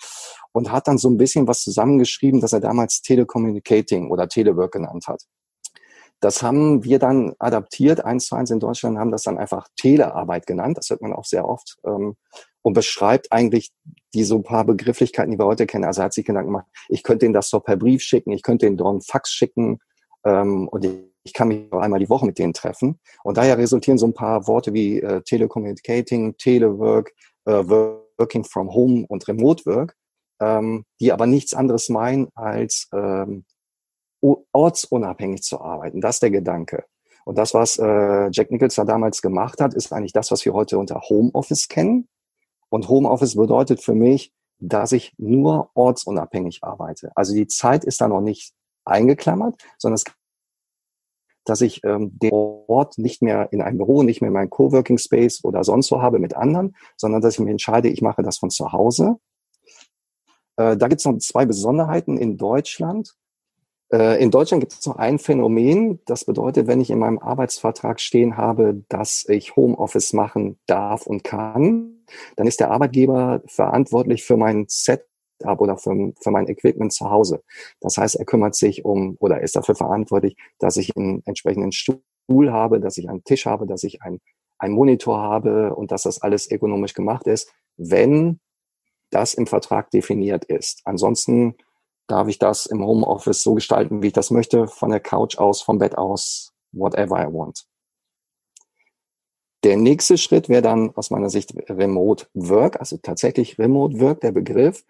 Und 0.52 0.72
hat 0.72 0.88
dann 0.88 0.98
so 0.98 1.08
ein 1.08 1.18
bisschen 1.18 1.46
was 1.46 1.60
zusammengeschrieben, 1.60 2.40
dass 2.40 2.52
er 2.52 2.60
damals 2.60 3.02
Telecommunicating 3.02 4.10
oder 4.10 4.28
Telework 4.28 4.72
genannt 4.72 5.06
hat. 5.06 5.22
Das 6.20 6.42
haben 6.42 6.82
wir 6.84 6.98
dann 6.98 7.34
adaptiert, 7.38 8.04
eins 8.04 8.26
zu 8.26 8.36
eins 8.36 8.50
in 8.50 8.60
Deutschland, 8.60 8.98
haben 8.98 9.10
das 9.10 9.22
dann 9.22 9.38
einfach 9.38 9.68
Telearbeit 9.76 10.46
genannt. 10.46 10.78
Das 10.78 10.88
hört 10.90 11.02
man 11.02 11.12
auch 11.12 11.24
sehr 11.24 11.46
oft 11.46 11.76
ähm, 11.86 12.16
und 12.62 12.72
beschreibt 12.72 13.30
eigentlich 13.32 13.70
die 14.14 14.24
so 14.24 14.36
ein 14.36 14.42
paar 14.42 14.64
Begrifflichkeiten, 14.64 15.30
die 15.30 15.38
wir 15.38 15.46
heute 15.46 15.66
kennen. 15.66 15.84
Also 15.84 16.00
er 16.00 16.06
hat 16.06 16.14
sich 16.14 16.24
Gedanken 16.24 16.52
gemacht, 16.52 16.66
ich 16.88 17.02
könnte 17.02 17.26
ihn 17.26 17.32
das 17.32 17.50
doch 17.50 17.62
per 17.62 17.76
Brief 17.76 18.02
schicken, 18.02 18.32
ich 18.32 18.42
könnte 18.42 18.66
ihn 18.66 18.76
doch 18.76 18.90
einen 18.90 19.02
Fax 19.02 19.30
schicken 19.30 19.78
ähm, 20.24 20.68
und 20.68 20.84
ich, 20.84 20.92
ich 21.22 21.32
kann 21.32 21.48
mich 21.48 21.70
auch 21.72 21.80
einmal 21.80 22.00
die 22.00 22.08
Woche 22.08 22.24
mit 22.24 22.38
denen 22.38 22.54
treffen. 22.54 22.98
Und 23.22 23.36
daher 23.36 23.58
resultieren 23.58 23.98
so 23.98 24.06
ein 24.06 24.14
paar 24.14 24.46
Worte 24.46 24.72
wie 24.72 25.00
äh, 25.00 25.20
Telecommunicating, 25.22 26.36
Telework, 26.38 27.12
äh, 27.44 27.52
Working 27.52 28.44
from 28.44 28.72
Home 28.72 29.04
und 29.08 29.28
Remote 29.28 29.66
Work, 29.66 29.94
ähm, 30.40 30.84
die 31.00 31.12
aber 31.12 31.26
nichts 31.26 31.52
anderes 31.52 31.88
meinen 31.88 32.28
als 32.34 32.88
ähm, 32.94 33.44
ortsunabhängig 34.52 35.42
zu 35.42 35.60
arbeiten. 35.60 36.00
Das 36.00 36.16
ist 36.16 36.22
der 36.22 36.30
Gedanke. 36.30 36.84
Und 37.24 37.38
das, 37.38 37.54
was 37.54 37.78
äh, 37.78 38.30
Jack 38.30 38.50
Nicholson 38.50 38.86
damals 38.86 39.20
gemacht 39.20 39.60
hat, 39.60 39.74
ist 39.74 39.92
eigentlich 39.92 40.12
das, 40.12 40.30
was 40.30 40.44
wir 40.44 40.54
heute 40.54 40.78
unter 40.78 41.00
Homeoffice 41.08 41.68
kennen. 41.68 42.08
Und 42.68 42.88
Homeoffice 42.88 43.34
bedeutet 43.34 43.82
für 43.82 43.94
mich, 43.94 44.32
dass 44.58 44.92
ich 44.92 45.14
nur 45.18 45.70
ortsunabhängig 45.74 46.60
arbeite. 46.62 47.10
Also 47.14 47.34
die 47.34 47.46
Zeit 47.46 47.84
ist 47.84 48.00
da 48.00 48.08
noch 48.08 48.20
nicht 48.20 48.52
eingeklammert, 48.84 49.60
sondern 49.78 49.96
es 49.96 50.04
dass 51.46 51.60
ich 51.60 51.82
ähm, 51.84 52.18
den 52.18 52.32
Ort 52.32 52.98
nicht 52.98 53.22
mehr 53.22 53.52
in 53.52 53.62
einem 53.62 53.78
Büro, 53.78 54.02
nicht 54.02 54.20
mehr 54.20 54.28
in 54.28 54.34
meinem 54.34 54.50
Coworking 54.50 54.98
Space 54.98 55.44
oder 55.44 55.62
sonst 55.62 55.90
wo 55.92 56.02
habe 56.02 56.18
mit 56.18 56.34
anderen, 56.34 56.76
sondern 56.96 57.22
dass 57.22 57.34
ich 57.34 57.40
mir 57.40 57.52
entscheide, 57.52 57.88
ich 57.88 58.02
mache 58.02 58.22
das 58.22 58.38
von 58.38 58.50
zu 58.50 58.72
Hause. 58.72 59.16
Äh, 60.56 60.76
da 60.76 60.88
gibt 60.88 61.00
es 61.00 61.06
noch 61.06 61.16
zwei 61.18 61.46
Besonderheiten 61.46 62.18
in 62.18 62.36
Deutschland. 62.36 63.14
Äh, 63.92 64.22
in 64.22 64.30
Deutschland 64.30 64.60
gibt 64.60 64.72
es 64.72 64.86
noch 64.86 64.96
ein 64.96 65.18
Phänomen, 65.18 66.00
das 66.06 66.24
bedeutet, 66.24 66.66
wenn 66.66 66.80
ich 66.80 66.90
in 66.90 66.98
meinem 66.98 67.18
Arbeitsvertrag 67.18 68.00
stehen 68.00 68.36
habe, 68.36 68.82
dass 68.88 69.24
ich 69.28 69.54
Homeoffice 69.56 70.12
machen 70.12 70.58
darf 70.66 71.06
und 71.06 71.22
kann, 71.22 72.04
dann 72.36 72.46
ist 72.46 72.60
der 72.60 72.70
Arbeitgeber 72.70 73.42
verantwortlich 73.46 74.24
für 74.24 74.36
mein 74.36 74.66
Setup 74.68 75.06
oder 75.60 75.76
für, 75.76 76.12
für 76.20 76.30
mein 76.30 76.48
Equipment 76.48 76.92
zu 76.92 77.10
Hause. 77.10 77.42
Das 77.80 77.96
heißt, 77.96 78.16
er 78.16 78.24
kümmert 78.24 78.54
sich 78.54 78.84
um 78.84 79.16
oder 79.20 79.40
ist 79.40 79.56
dafür 79.56 79.74
verantwortlich, 79.74 80.36
dass 80.58 80.76
ich 80.76 80.96
einen 80.96 81.22
entsprechenden 81.24 81.72
Stuhl 81.72 82.50
habe, 82.50 82.80
dass 82.80 82.98
ich 82.98 83.08
einen 83.08 83.24
Tisch 83.24 83.46
habe, 83.46 83.66
dass 83.66 83.84
ich 83.84 84.02
einen, 84.02 84.20
einen 84.58 84.74
Monitor 84.74 85.20
habe 85.20 85.74
und 85.74 85.92
dass 85.92 86.02
das 86.02 86.22
alles 86.22 86.50
ökonomisch 86.50 86.94
gemacht 86.94 87.26
ist, 87.26 87.52
wenn 87.76 88.40
das 89.10 89.34
im 89.34 89.46
Vertrag 89.46 89.90
definiert 89.90 90.44
ist. 90.44 90.80
Ansonsten 90.84 91.54
darf 92.06 92.28
ich 92.28 92.38
das 92.38 92.66
im 92.66 92.84
Homeoffice 92.84 93.42
so 93.42 93.54
gestalten, 93.54 94.02
wie 94.02 94.08
ich 94.08 94.12
das 94.12 94.30
möchte, 94.30 94.68
von 94.68 94.90
der 94.90 95.00
Couch 95.00 95.38
aus, 95.38 95.62
vom 95.62 95.78
Bett 95.78 95.96
aus, 95.98 96.52
whatever 96.72 97.20
I 97.20 97.32
want. 97.32 97.66
Der 99.64 99.76
nächste 99.76 100.16
Schritt 100.16 100.48
wäre 100.48 100.62
dann 100.62 100.94
aus 100.94 101.10
meiner 101.10 101.28
Sicht 101.30 101.52
Remote 101.68 102.26
Work, 102.34 102.78
also 102.78 102.98
tatsächlich 102.98 103.58
Remote 103.58 103.98
Work, 104.00 104.20
der 104.20 104.32
Begriff. 104.32 104.84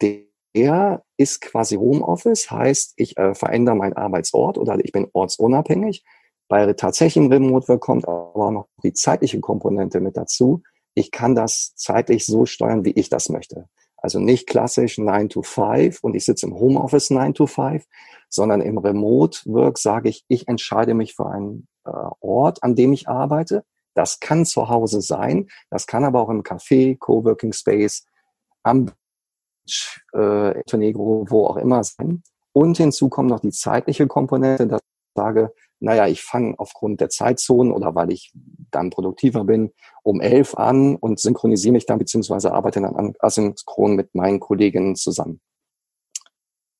Der 0.00 1.02
ist 1.18 1.42
quasi 1.42 1.76
Homeoffice, 1.76 2.50
heißt, 2.50 2.94
ich 2.96 3.18
äh, 3.18 3.34
verändere 3.34 3.76
meinen 3.76 3.92
Arbeitsort 3.92 4.56
oder 4.56 4.82
ich 4.82 4.92
bin 4.92 5.06
ortsunabhängig. 5.12 6.02
Bei 6.48 6.72
tatsächlichem 6.72 7.30
Remote 7.30 7.68
Work 7.68 7.82
kommt 7.82 8.08
aber 8.08 8.50
noch 8.50 8.68
die 8.82 8.94
zeitliche 8.94 9.40
Komponente 9.40 10.00
mit 10.00 10.16
dazu. 10.16 10.62
Ich 10.94 11.10
kann 11.10 11.34
das 11.34 11.74
zeitlich 11.74 12.24
so 12.24 12.46
steuern, 12.46 12.86
wie 12.86 12.92
ich 12.92 13.10
das 13.10 13.28
möchte. 13.28 13.68
Also 14.06 14.20
nicht 14.20 14.46
klassisch 14.46 14.98
9 14.98 15.30
to 15.30 15.42
5 15.42 16.04
und 16.04 16.14
ich 16.14 16.24
sitze 16.24 16.46
im 16.46 16.54
Homeoffice 16.54 17.10
9 17.10 17.34
to 17.34 17.48
5, 17.48 17.84
sondern 18.28 18.60
im 18.60 18.78
Remote 18.78 19.40
Work 19.46 19.78
sage 19.78 20.08
ich, 20.08 20.24
ich 20.28 20.46
entscheide 20.46 20.94
mich 20.94 21.16
für 21.16 21.28
einen 21.28 21.66
äh, 21.84 21.90
Ort, 22.20 22.62
an 22.62 22.76
dem 22.76 22.92
ich 22.92 23.08
arbeite. 23.08 23.64
Das 23.94 24.20
kann 24.20 24.46
zu 24.46 24.68
Hause 24.68 25.00
sein, 25.00 25.48
das 25.70 25.88
kann 25.88 26.04
aber 26.04 26.20
auch 26.20 26.28
im 26.28 26.44
Café, 26.44 26.96
Coworking 26.96 27.52
Space, 27.52 28.06
am 28.62 28.92
äh, 30.14 30.76
Negro, 30.76 31.26
wo 31.28 31.48
auch 31.48 31.56
immer 31.56 31.82
sein. 31.82 32.22
Und 32.52 32.76
hinzu 32.76 33.08
kommt 33.08 33.30
noch 33.30 33.40
die 33.40 33.50
zeitliche 33.50 34.06
Komponente, 34.06 34.68
dass 34.68 34.82
ich 34.82 35.20
sage, 35.20 35.52
naja, 35.80 36.06
ich 36.06 36.22
fange 36.22 36.54
aufgrund 36.58 37.00
der 37.00 37.08
Zeitzonen 37.10 37.72
oder 37.72 37.94
weil 37.94 38.10
ich 38.10 38.32
dann 38.70 38.90
produktiver 38.90 39.44
bin, 39.44 39.72
um 40.02 40.20
elf 40.20 40.54
an 40.54 40.96
und 40.96 41.20
synchronisiere 41.20 41.72
mich 41.72 41.86
dann 41.86 41.98
beziehungsweise 41.98 42.52
arbeite 42.52 42.80
dann 42.80 43.14
asynchron 43.18 43.94
mit 43.94 44.14
meinen 44.14 44.40
Kolleginnen 44.40 44.96
zusammen. 44.96 45.40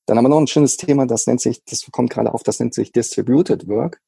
Dann 0.07 0.17
haben 0.17 0.25
wir 0.25 0.29
noch 0.29 0.41
ein 0.41 0.47
schönes 0.47 0.77
Thema, 0.77 1.07
das 1.07 1.27
nennt 1.27 1.41
sich, 1.41 1.65
das 1.65 1.85
kommt 1.91 2.11
gerade 2.11 2.33
auf, 2.33 2.43
das 2.43 2.61
nennt 2.61 2.75
sich 2.75 2.93
Distributed 2.93 3.69
Work. 3.69 4.01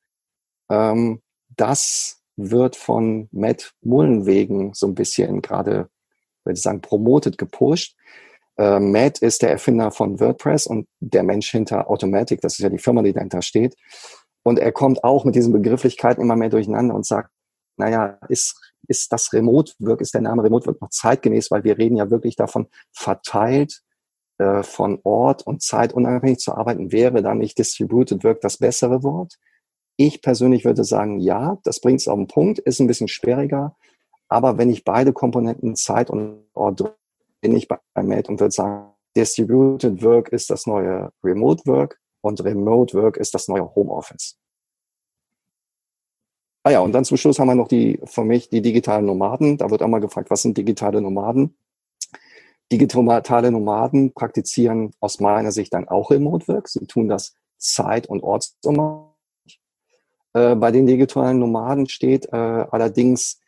Ähm, 0.71 1.23
das 1.57 2.23
wird 2.37 2.77
von 2.77 3.29
Matt 3.33 3.75
Mullenwegen 3.83 4.73
so 4.75 4.87
ein 4.87 4.95
bisschen 4.95 5.43
gerade, 5.43 5.91
würde 6.45 6.57
ich 6.57 6.63
sagen, 6.63 6.81
promoted, 6.81 7.37
gepusht. 7.37 7.97
Äh, 8.57 8.79
Matt 8.79 9.19
ist 9.19 9.43
der 9.43 9.51
Erfinder 9.51 9.91
von 9.91 10.21
WordPress 10.21 10.69
und 10.69 10.87
der 11.01 11.25
Mensch 11.25 11.51
hinter 11.51 11.91
Automatic, 11.91 12.41
das 12.41 12.55
ist 12.55 12.61
ja 12.61 12.69
die 12.69 12.79
Firma, 12.79 13.03
die 13.03 13.13
dahinter 13.13 13.43
steht. 13.43 13.75
Und 14.49 14.59
er 14.59 14.73
kommt 14.73 15.05
auch 15.05 15.27
mit 15.27 15.35
diesen 15.35 15.53
Begrifflichkeiten 15.53 16.23
immer 16.23 16.35
mehr 16.35 16.49
durcheinander 16.49 16.95
und 16.95 17.05
sagt, 17.05 17.29
naja, 17.77 18.19
ist, 18.31 18.59
ist 18.89 19.13
das 19.13 19.31
Remote 19.35 19.75
Work, 19.79 20.01
ist 20.01 20.15
der 20.15 20.23
Name 20.23 20.43
Remote 20.43 20.67
Work 20.67 20.81
noch 20.81 20.89
zeitgemäß, 20.89 21.51
weil 21.51 21.65
wir 21.65 21.77
reden 21.77 21.99
ja 21.99 22.11
wirklich 22.11 22.35
davon, 22.35 22.67
verteilt 22.91 23.83
äh, 24.39 24.63
von 24.63 25.01
Ort 25.05 25.47
und 25.47 25.61
Zeit 25.61 25.93
unabhängig 25.93 26.39
zu 26.39 26.55
arbeiten, 26.55 26.93
wäre 26.93 27.21
dann 27.21 27.37
nicht 27.37 27.59
Distributed 27.59 28.25
Work 28.25 28.41
das 28.41 28.57
bessere 28.57 29.03
Wort? 29.03 29.35
Ich 29.99 30.23
persönlich 30.23 30.65
würde 30.65 30.83
sagen, 30.83 31.21
ja, 31.21 31.59
das 31.65 31.83
bringt 31.83 32.01
es 32.01 32.09
auf 32.09 32.17
den 32.17 32.27
Punkt, 32.27 32.59
ist 32.59 32.81
ein 32.81 32.87
bisschen 32.87 33.09
schwieriger, 33.09 33.77
aber 34.29 34.57
wenn 34.57 34.71
ich 34.71 34.83
beide 34.83 35.13
Komponenten 35.13 35.77
Zeit 35.77 36.09
und 36.09 36.47
Ort 36.55 36.97
bin 37.43 37.55
ich 37.55 37.69
bei 37.69 37.79
Mate 38.03 38.31
und 38.31 38.41
würde 38.41 38.53
sagen, 38.53 38.95
Distributed 39.15 40.03
Work 40.03 40.31
ist 40.31 40.49
das 40.49 40.67
neue 40.67 41.13
Remote 41.23 41.67
Work 41.67 42.01
und 42.21 42.43
Remote 42.45 42.95
Work 42.95 43.17
ist 43.17 43.35
das 43.35 43.49
neue 43.49 43.75
Homeoffice. 43.75 44.39
Ah 46.65 46.71
ja, 46.71 46.81
und 46.81 46.93
dann 46.93 47.05
zum 47.05 47.17
Schluss 47.17 47.39
haben 47.39 47.49
wir 47.49 47.55
noch 47.55 47.69
die, 47.69 48.01
für 48.05 48.25
mich, 48.25 48.51
die 48.51 48.61
digitalen 48.61 49.07
Nomaden. 49.07 49.57
Da 49.57 49.71
wird 49.71 49.83
auch 49.83 49.89
mal 49.89 50.01
gefragt, 50.01 50.31
was 50.31 50.43
sind 50.43 50.59
digitale 50.59 51.01
Nomaden? 51.01 51.57
Digitale 52.71 53.51
Nomaden 53.51 54.13
praktizieren 54.13 54.93
aus 55.01 55.21
meiner 55.21 55.53
Sicht 55.53 55.73
dann 55.73 55.89
auch 55.89 56.11
Remote 56.11 56.47
Work. 56.49 56.69
Sie 56.69 56.87
tun 56.87 57.09
das 57.09 57.35
zeit- 57.57 58.09
und 58.09 58.23
ortsunabhängig. 58.23 59.61
Äh, 60.35 60.57
bei 60.57 60.71
den 60.71 60.87
digitalen 60.87 61.39
Nomaden 61.39 61.89
steht 61.89 62.27
äh, 62.27 62.37
allerdings 62.37 63.41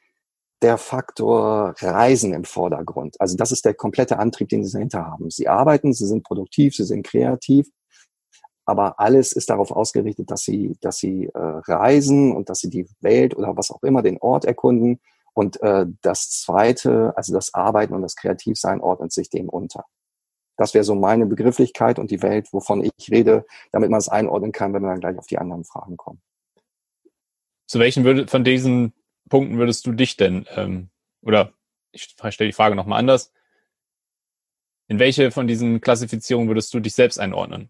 der 0.62 0.79
Faktor 0.79 1.75
Reisen 1.79 2.33
im 2.33 2.45
Vordergrund. 2.45 3.21
Also 3.21 3.37
das 3.37 3.53
ist 3.53 3.65
der 3.65 3.75
komplette 3.75 4.19
Antrieb, 4.19 4.49
den 4.49 4.65
sie 4.65 4.73
dahinter 4.73 5.07
haben. 5.07 5.31
Sie 5.31 5.49
arbeiten, 5.49 5.93
sie 5.93 6.07
sind 6.07 6.23
produktiv, 6.23 6.75
sie 6.75 6.85
sind 6.85 7.07
kreativ, 7.07 7.69
aber 8.71 9.00
alles 9.00 9.33
ist 9.33 9.50
darauf 9.50 9.73
ausgerichtet, 9.73 10.31
dass 10.31 10.43
sie, 10.43 10.77
dass 10.81 10.99
sie 10.99 11.27
äh, 11.27 11.31
reisen 11.35 12.37
und 12.37 12.49
dass 12.49 12.61
sie 12.61 12.71
die 12.71 12.87
Welt 13.00 13.37
oder 13.37 13.57
was 13.57 13.73
auch 13.73 13.83
immer, 13.83 14.00
den 14.00 14.19
Ort 14.19 14.45
erkunden. 14.45 15.00
Und 15.35 15.61
äh, 15.61 15.87
das 16.03 16.31
Zweite, 16.31 17.12
also 17.17 17.33
das 17.33 17.53
Arbeiten 17.53 17.95
und 17.95 18.03
das 18.03 18.15
Kreativsein, 18.15 18.81
ordnet 18.81 19.11
sich 19.11 19.29
dem 19.29 19.49
unter. 19.49 19.87
Das 20.57 20.73
wäre 20.73 20.85
so 20.85 20.95
meine 20.95 21.27
Begrifflichkeit 21.27 21.99
und 21.99 22.12
die 22.12 22.23
Welt, 22.23 22.53
wovon 22.53 22.85
ich 22.85 23.11
rede, 23.11 23.45
damit 23.73 23.91
man 23.91 23.99
es 23.99 24.09
einordnen 24.09 24.53
kann, 24.53 24.73
wenn 24.73 24.83
wir 24.83 24.91
dann 24.91 25.00
gleich 25.00 25.19
auf 25.19 25.27
die 25.27 25.39
anderen 25.39 25.65
Fragen 25.65 25.97
kommen. 25.97 26.23
Zu 27.67 27.81
welchen 27.81 28.05
würde, 28.05 28.29
von 28.29 28.45
diesen 28.45 28.93
Punkten 29.29 29.59
würdest 29.59 29.85
du 29.85 29.91
dich 29.91 30.17
denn, 30.17 30.47
ähm, 30.55 30.91
oder 31.23 31.55
ich 31.91 32.15
stelle 32.29 32.50
die 32.50 32.55
Frage 32.55 32.77
nochmal 32.77 33.00
anders, 33.00 33.33
in 34.87 35.00
welche 35.00 35.33
von 35.33 35.49
diesen 35.49 35.81
Klassifizierungen 35.81 36.49
würdest 36.49 36.73
du 36.73 36.79
dich 36.79 36.95
selbst 36.95 37.19
einordnen? 37.19 37.69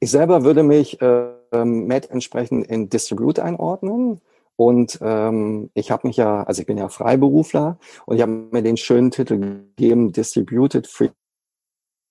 Ich 0.00 0.10
selber 0.10 0.44
würde 0.44 0.62
mich 0.62 1.00
äh, 1.00 1.32
Matt 1.52 2.10
entsprechend 2.10 2.66
in 2.66 2.88
Distribute 2.88 3.38
einordnen. 3.38 4.20
Und 4.56 4.98
ähm, 5.02 5.70
ich 5.74 5.90
habe 5.90 6.06
mich 6.06 6.16
ja, 6.16 6.44
also 6.44 6.60
ich 6.60 6.66
bin 6.66 6.78
ja 6.78 6.88
Freiberufler 6.88 7.78
und 8.06 8.16
ich 8.16 8.22
habe 8.22 8.30
mir 8.30 8.62
den 8.62 8.76
schönen 8.76 9.10
Titel 9.10 9.38
gegeben, 9.38 10.12
Distributed 10.12 10.86
Free 10.86 11.10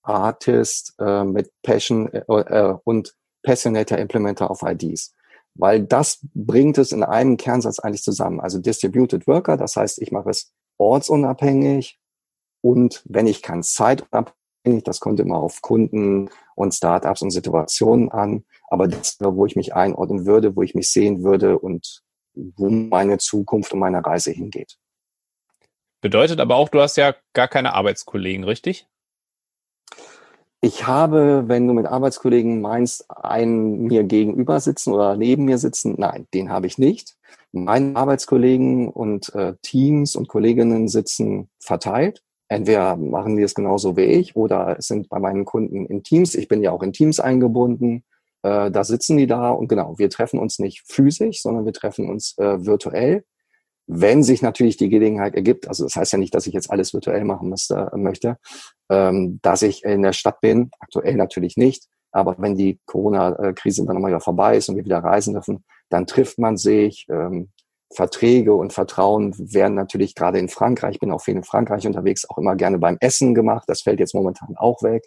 Artist 0.02 0.94
äh, 0.98 1.24
mit 1.24 1.50
Passion 1.62 2.12
äh, 2.12 2.20
äh, 2.28 2.76
und 2.84 3.14
Passionator 3.42 3.96
Implementer 3.96 4.50
of 4.50 4.62
IDs 4.62 5.14
weil 5.54 5.82
das 5.82 6.18
bringt 6.34 6.78
es 6.78 6.92
in 6.92 7.02
einem 7.02 7.36
Kernsatz 7.36 7.78
eigentlich 7.78 8.02
zusammen. 8.02 8.40
Also 8.40 8.58
Distributed 8.58 9.26
Worker, 9.26 9.56
das 9.56 9.76
heißt, 9.76 10.00
ich 10.02 10.10
mache 10.10 10.30
es 10.30 10.52
ortsunabhängig 10.78 11.98
und 12.60 13.02
wenn 13.06 13.26
ich 13.26 13.42
kann, 13.42 13.62
zeitunabhängig, 13.62 14.34
das 14.64 15.00
kommt 15.00 15.20
immer 15.20 15.36
auf 15.36 15.60
Kunden 15.60 16.30
und 16.54 16.74
Startups 16.74 17.22
und 17.22 17.30
Situationen 17.30 18.10
an, 18.10 18.44
aber 18.68 18.88
das, 18.88 19.18
wo 19.20 19.44
ich 19.46 19.56
mich 19.56 19.74
einordnen 19.74 20.26
würde, 20.26 20.56
wo 20.56 20.62
ich 20.62 20.74
mich 20.74 20.90
sehen 20.90 21.22
würde 21.22 21.58
und 21.58 22.02
wo 22.34 22.68
meine 22.68 23.18
Zukunft 23.18 23.72
und 23.72 23.80
meine 23.80 24.04
Reise 24.04 24.30
hingeht. 24.30 24.78
Bedeutet 26.00 26.40
aber 26.40 26.56
auch, 26.56 26.68
du 26.68 26.80
hast 26.80 26.96
ja 26.96 27.14
gar 27.32 27.48
keine 27.48 27.74
Arbeitskollegen, 27.74 28.44
richtig? 28.44 28.86
Ich 30.60 30.86
habe, 30.86 31.44
wenn 31.46 31.66
du 31.66 31.74
mit 31.74 31.86
Arbeitskollegen 31.86 32.62
meinst, 32.62 33.04
einen 33.10 33.82
mir 33.82 34.02
gegenüber 34.04 34.60
sitzen 34.60 34.94
oder 34.94 35.14
neben 35.14 35.44
mir 35.44 35.58
sitzen, 35.58 35.96
nein, 35.98 36.26
den 36.32 36.50
habe 36.50 36.66
ich 36.66 36.78
nicht. 36.78 37.16
Meine 37.52 37.96
Arbeitskollegen 37.96 38.88
und 38.88 39.34
äh, 39.34 39.54
Teams 39.60 40.16
und 40.16 40.28
Kolleginnen 40.28 40.88
sitzen 40.88 41.50
verteilt. 41.58 42.22
Entweder 42.54 42.96
machen 42.96 43.36
die 43.36 43.42
es 43.42 43.54
genauso 43.54 43.96
wie 43.96 44.02
ich 44.02 44.36
oder 44.36 44.76
sind 44.78 45.08
bei 45.08 45.18
meinen 45.18 45.44
Kunden 45.44 45.86
in 45.86 46.02
Teams. 46.02 46.34
Ich 46.34 46.48
bin 46.48 46.62
ja 46.62 46.70
auch 46.70 46.82
in 46.82 46.92
Teams 46.92 47.20
eingebunden. 47.20 48.04
Äh, 48.42 48.70
da 48.70 48.84
sitzen 48.84 49.16
die 49.16 49.26
da 49.26 49.50
und 49.50 49.68
genau, 49.68 49.98
wir 49.98 50.10
treffen 50.10 50.38
uns 50.38 50.58
nicht 50.58 50.82
physisch, 50.86 51.42
sondern 51.42 51.64
wir 51.64 51.72
treffen 51.72 52.08
uns 52.08 52.36
äh, 52.38 52.64
virtuell 52.64 53.24
wenn 53.86 54.22
sich 54.22 54.42
natürlich 54.42 54.76
die 54.76 54.88
Gelegenheit 54.88 55.34
ergibt, 55.34 55.68
also 55.68 55.84
das 55.84 55.96
heißt 55.96 56.12
ja 56.12 56.18
nicht, 56.18 56.34
dass 56.34 56.46
ich 56.46 56.54
jetzt 56.54 56.70
alles 56.70 56.94
virtuell 56.94 57.24
machen 57.24 57.48
müsste, 57.50 57.90
äh, 57.92 57.96
möchte, 57.96 58.38
ähm, 58.90 59.40
dass 59.42 59.62
ich 59.62 59.84
in 59.84 60.02
der 60.02 60.12
Stadt 60.12 60.40
bin, 60.40 60.70
aktuell 60.80 61.16
natürlich 61.16 61.56
nicht, 61.56 61.86
aber 62.10 62.36
wenn 62.38 62.54
die 62.54 62.78
Corona-Krise 62.86 63.84
dann 63.84 63.96
nochmal 63.96 64.12
wieder 64.12 64.20
vorbei 64.20 64.56
ist 64.56 64.68
und 64.68 64.76
wir 64.76 64.84
wieder 64.84 64.98
reisen 64.98 65.34
dürfen, 65.34 65.64
dann 65.90 66.06
trifft 66.06 66.38
man 66.38 66.56
sich, 66.56 67.06
ähm, 67.10 67.50
Verträge 67.94 68.54
und 68.54 68.72
Vertrauen 68.72 69.34
werden 69.38 69.74
natürlich 69.74 70.14
gerade 70.14 70.38
in 70.38 70.48
Frankreich, 70.48 70.94
ich 70.94 71.00
bin 71.00 71.12
auch 71.12 71.22
viel 71.22 71.36
in 71.36 71.44
Frankreich 71.44 71.86
unterwegs, 71.86 72.28
auch 72.28 72.38
immer 72.38 72.56
gerne 72.56 72.78
beim 72.78 72.96
Essen 73.00 73.34
gemacht, 73.34 73.64
das 73.68 73.82
fällt 73.82 74.00
jetzt 74.00 74.14
momentan 74.14 74.56
auch 74.56 74.82
weg, 74.82 75.04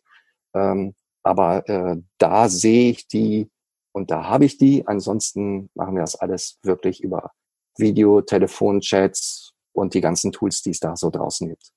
ähm, 0.54 0.96
aber 1.24 1.68
äh, 1.68 1.98
da 2.18 2.50
sehe 2.50 2.92
ich 2.92 3.08
die 3.08 3.50
und 3.92 4.12
da 4.12 4.26
habe 4.26 4.46
ich 4.46 4.58
die, 4.58 4.88
ansonsten 4.88 5.70
machen 5.74 5.96
wir 5.96 6.02
das 6.02 6.16
alles 6.16 6.60
wirklich 6.64 7.04
über 7.04 7.32
Video, 7.78 8.22
Telefonchats 8.22 9.54
und 9.74 9.94
die 9.94 10.02
ganzen 10.02 10.32
Tools, 10.32 10.62
die 10.62 10.72
es 10.72 10.80
da 10.80 10.96
so 10.96 11.10
draußen 11.10 11.50
gibt. 11.50 11.72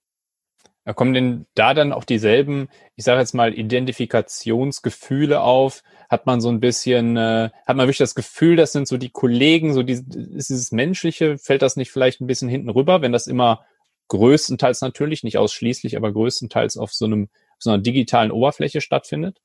Da 0.84 0.94
kommen 0.94 1.12
denn 1.12 1.46
da 1.54 1.75
dann 1.75 1.92
auch 1.92 2.04
dieselben, 2.04 2.68
ich 2.96 3.04
sage 3.04 3.20
jetzt 3.20 3.34
mal, 3.34 3.52
Identifikationsgefühle 3.54 5.40
auf? 5.42 5.82
Hat 6.08 6.26
man 6.26 6.40
so 6.40 6.49
ein 6.49 6.60
bisschen, 6.60 7.16
äh, 7.16 7.50
hat 7.66 7.76
man 7.76 7.87
wirklich 7.87 7.99
das 7.99 8.14
Gefühl, 8.14 8.56
das 8.56 8.72
sind 8.72 8.88
so 8.88 8.96
die 8.96 9.10
Kollegen, 9.10 9.75
so 9.75 9.82
die, 9.82 9.92
ist 9.92 10.49
dieses 10.49 10.72
Menschliche, 10.72 11.38
fällt 11.38 11.62
das 11.62 11.76
nicht 11.76 11.92
vielleicht 11.92 12.20
ein 12.20 12.26
bisschen 12.26 12.49
hinten 12.49 12.70
rüber, 12.70 13.02
wenn 13.02 13.12
das 13.12 13.26
immer 13.26 13.64
größtenteils 14.08 14.80
natürlich, 14.80 15.22
nicht 15.22 15.38
ausschließlich, 15.38 15.96
aber 15.96 16.12
größtenteils 16.12 16.76
auf 16.76 16.92
so 16.92 17.04
einem, 17.04 17.28
so 17.58 17.70
einer 17.70 17.82
digitalen 17.82 18.32
Oberfläche 18.32 18.80
stattfindet? 18.80 19.40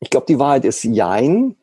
Ich 0.00 0.10
glaube, 0.10 0.26
die 0.26 0.38
Wahrheit 0.38 0.64
ist 0.64 0.84
Jein. 0.84 1.56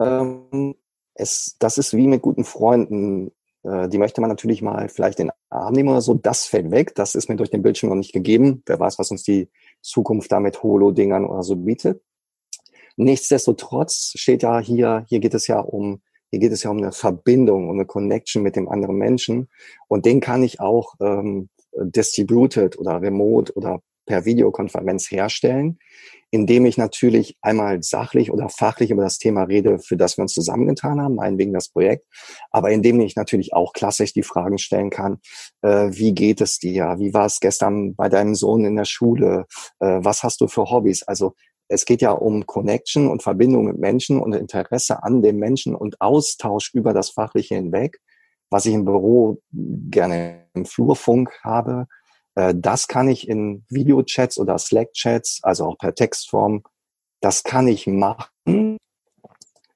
Ähm, 0.00 0.74
es, 1.14 1.56
das 1.58 1.78
ist 1.78 1.96
wie 1.96 2.06
mit 2.06 2.22
guten 2.22 2.44
Freunden. 2.44 3.32
Äh, 3.68 3.88
die 3.88 3.98
möchte 3.98 4.20
man 4.20 4.30
natürlich 4.30 4.62
mal 4.62 4.88
vielleicht 4.88 5.20
in 5.20 5.26
den 5.26 5.32
Arm 5.50 5.74
nehmen 5.74 5.90
oder 5.90 6.00
so. 6.00 6.14
Das 6.14 6.46
fällt 6.46 6.70
weg. 6.70 6.94
Das 6.94 7.14
ist 7.14 7.28
mir 7.28 7.36
durch 7.36 7.50
den 7.50 7.62
Bildschirm 7.62 7.90
noch 7.90 7.96
nicht 7.96 8.12
gegeben. 8.12 8.62
Wer 8.66 8.80
weiß, 8.80 8.98
was 8.98 9.10
uns 9.10 9.22
die 9.22 9.48
Zukunft 9.82 10.32
da 10.32 10.40
mit 10.40 10.62
Holo-Dingern 10.62 11.24
oder 11.24 11.42
so 11.42 11.56
bietet. 11.56 12.02
Nichtsdestotrotz 12.96 14.12
steht 14.16 14.42
ja 14.42 14.58
hier, 14.58 15.04
hier 15.08 15.20
geht 15.20 15.34
es 15.34 15.46
ja 15.46 15.60
um, 15.60 16.02
hier 16.30 16.40
geht 16.40 16.52
es 16.52 16.64
ja 16.64 16.70
um 16.70 16.78
eine 16.78 16.92
Verbindung, 16.92 17.68
um 17.68 17.76
eine 17.76 17.86
Connection 17.86 18.42
mit 18.42 18.56
dem 18.56 18.68
anderen 18.68 18.96
Menschen. 18.96 19.48
Und 19.86 20.04
den 20.04 20.20
kann 20.20 20.42
ich 20.42 20.60
auch 20.60 20.94
ähm, 21.00 21.48
distributed 21.72 22.78
oder 22.78 23.00
remote 23.00 23.54
oder 23.54 23.80
per 24.08 24.24
Videokonferenz 24.24 25.10
herstellen 25.10 25.78
indem 26.30 26.66
ich 26.66 26.76
natürlich 26.76 27.36
einmal 27.40 27.82
sachlich 27.82 28.30
oder 28.30 28.48
fachlich 28.48 28.90
über 28.90 29.02
das 29.02 29.18
Thema 29.18 29.44
rede, 29.44 29.78
für 29.78 29.96
das 29.96 30.18
wir 30.18 30.22
uns 30.22 30.34
zusammengetan 30.34 31.00
haben, 31.00 31.14
meinetwegen 31.14 31.54
das 31.54 31.70
Projekt, 31.70 32.06
aber 32.50 32.70
indem 32.70 33.00
ich 33.00 33.16
natürlich 33.16 33.54
auch 33.54 33.72
klassisch 33.72 34.12
die 34.12 34.22
Fragen 34.22 34.58
stellen 34.58 34.90
kann, 34.90 35.20
äh, 35.62 35.88
wie 35.90 36.12
geht 36.12 36.40
es 36.40 36.58
dir? 36.58 36.96
Wie 36.98 37.14
war 37.14 37.26
es 37.26 37.40
gestern 37.40 37.94
bei 37.94 38.08
deinem 38.08 38.34
Sohn 38.34 38.64
in 38.64 38.76
der 38.76 38.84
Schule? 38.84 39.46
Äh, 39.80 40.00
was 40.02 40.22
hast 40.22 40.40
du 40.40 40.48
für 40.48 40.70
Hobbys? 40.70 41.02
Also 41.02 41.34
es 41.68 41.84
geht 41.84 42.02
ja 42.02 42.12
um 42.12 42.46
Connection 42.46 43.08
und 43.08 43.22
Verbindung 43.22 43.66
mit 43.66 43.78
Menschen 43.78 44.20
und 44.20 44.34
Interesse 44.34 45.02
an 45.02 45.22
dem 45.22 45.36
Menschen 45.36 45.74
und 45.74 46.00
Austausch 46.00 46.72
über 46.74 46.92
das 46.92 47.10
Fachliche 47.10 47.54
hinweg, 47.54 47.98
was 48.50 48.66
ich 48.66 48.74
im 48.74 48.84
Büro 48.84 49.38
gerne 49.52 50.46
im 50.54 50.64
Flurfunk 50.64 51.30
habe, 51.42 51.86
das 52.54 52.88
kann 52.88 53.08
ich 53.08 53.28
in 53.28 53.64
Videochats 53.68 54.38
oder 54.38 54.58
Slack-Chats, 54.58 55.40
also 55.42 55.66
auch 55.66 55.78
per 55.78 55.94
Textform, 55.94 56.62
das 57.20 57.42
kann 57.42 57.66
ich 57.66 57.86
machen. 57.86 58.76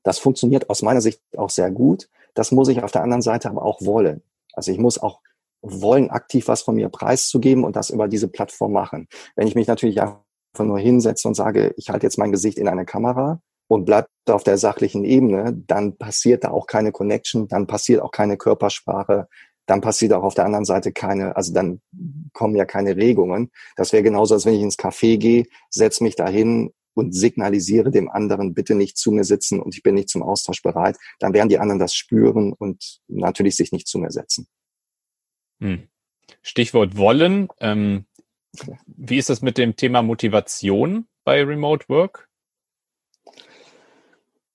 Das 0.02 0.18
funktioniert 0.18 0.70
aus 0.70 0.82
meiner 0.82 1.00
Sicht 1.00 1.20
auch 1.36 1.50
sehr 1.50 1.70
gut. 1.70 2.08
Das 2.34 2.52
muss 2.52 2.68
ich 2.68 2.82
auf 2.82 2.92
der 2.92 3.02
anderen 3.02 3.22
Seite 3.22 3.48
aber 3.48 3.64
auch 3.64 3.80
wollen. 3.82 4.22
Also 4.54 4.72
ich 4.72 4.78
muss 4.78 4.98
auch 4.98 5.20
wollen, 5.62 6.10
aktiv 6.10 6.48
was 6.48 6.62
von 6.62 6.74
mir 6.74 6.88
preiszugeben 6.88 7.64
und 7.64 7.76
das 7.76 7.90
über 7.90 8.08
diese 8.08 8.28
Plattform 8.28 8.72
machen. 8.72 9.08
Wenn 9.36 9.46
ich 9.46 9.54
mich 9.54 9.68
natürlich 9.68 10.00
einfach 10.00 10.22
nur 10.58 10.78
hinsetze 10.78 11.28
und 11.28 11.34
sage, 11.34 11.72
ich 11.76 11.88
halte 11.90 12.06
jetzt 12.06 12.18
mein 12.18 12.32
Gesicht 12.32 12.58
in 12.58 12.68
eine 12.68 12.84
Kamera 12.84 13.40
und 13.68 13.84
bleibe 13.84 14.08
auf 14.28 14.44
der 14.44 14.58
sachlichen 14.58 15.04
Ebene, 15.04 15.52
dann 15.66 15.96
passiert 15.96 16.44
da 16.44 16.50
auch 16.50 16.66
keine 16.66 16.92
Connection, 16.92 17.48
dann 17.48 17.66
passiert 17.66 18.02
auch 18.02 18.10
keine 18.10 18.36
Körpersprache, 18.36 19.28
dann 19.66 19.80
passiert 19.80 20.12
auch 20.12 20.22
auf 20.22 20.34
der 20.34 20.44
anderen 20.44 20.64
Seite 20.64 20.92
keine, 20.92 21.36
also 21.36 21.52
dann 21.52 21.80
kommen 22.32 22.56
ja 22.56 22.64
keine 22.64 22.96
Regungen. 22.96 23.50
Das 23.76 23.92
wäre 23.92 24.02
genauso, 24.02 24.34
als 24.34 24.46
wenn 24.46 24.54
ich 24.54 24.62
ins 24.62 24.78
Café 24.78 25.18
gehe, 25.18 25.46
setze 25.70 26.02
mich 26.02 26.16
dahin 26.16 26.72
und 26.94 27.14
signalisiere 27.14 27.90
dem 27.90 28.10
anderen, 28.10 28.54
bitte 28.54 28.74
nicht 28.74 28.96
zu 28.96 29.12
mir 29.12 29.24
sitzen 29.24 29.60
und 29.60 29.74
ich 29.74 29.82
bin 29.82 29.94
nicht 29.94 30.08
zum 30.08 30.22
Austausch 30.22 30.62
bereit. 30.62 30.96
Dann 31.20 31.32
werden 31.32 31.48
die 31.48 31.58
anderen 31.58 31.78
das 31.78 31.94
spüren 31.94 32.52
und 32.52 33.00
natürlich 33.08 33.56
sich 33.56 33.72
nicht 33.72 33.88
zu 33.88 33.98
mir 33.98 34.10
setzen. 34.10 34.46
Hm. 35.60 35.88
Stichwort 36.42 36.96
wollen. 36.96 37.48
Ähm, 37.60 38.06
wie 38.86 39.16
ist 39.16 39.30
das 39.30 39.42
mit 39.42 39.58
dem 39.58 39.76
Thema 39.76 40.02
Motivation 40.02 41.06
bei 41.24 41.42
Remote 41.42 41.88
Work? 41.88 42.28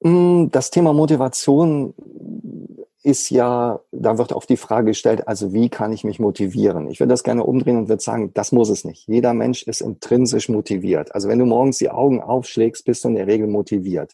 Hm, 0.04 0.50
das 0.52 0.70
Thema 0.70 0.94
Motivation 0.94 1.94
ist 3.04 3.30
ja, 3.30 3.80
da 3.92 4.18
wird 4.18 4.34
oft 4.34 4.50
die 4.50 4.58
Frage 4.58 4.88
gestellt, 4.88 5.28
also 5.28 5.54
wie 5.54 5.70
kann 5.70 5.94
ich 5.94 6.04
mich 6.04 6.20
motivieren? 6.20 6.90
Ich 6.90 7.00
würde 7.00 7.12
das 7.12 7.24
gerne 7.24 7.44
umdrehen 7.44 7.78
und 7.78 7.90
würde 7.90 8.04
sagen, 8.04 8.34
das 8.34 8.52
muss 8.52 8.70
es 8.70 8.86
nicht. 8.86 9.08
Jeder 9.08 9.34
Mensch 9.34 9.64
ist 9.64 9.82
intrinsisch 9.82 10.50
motiviert. 10.50 11.14
Also 11.14 11.30
wenn 11.30 11.40
du 11.40 11.46
morgens 11.46 11.78
die 11.78 11.90
Augen 11.90 12.22
aufschlägst, 12.22 12.86
bist 12.86 13.04
du 13.04 13.10
in 13.10 13.16
der 13.16 13.28
Regel 13.28 13.48
motiviert. 13.48 14.14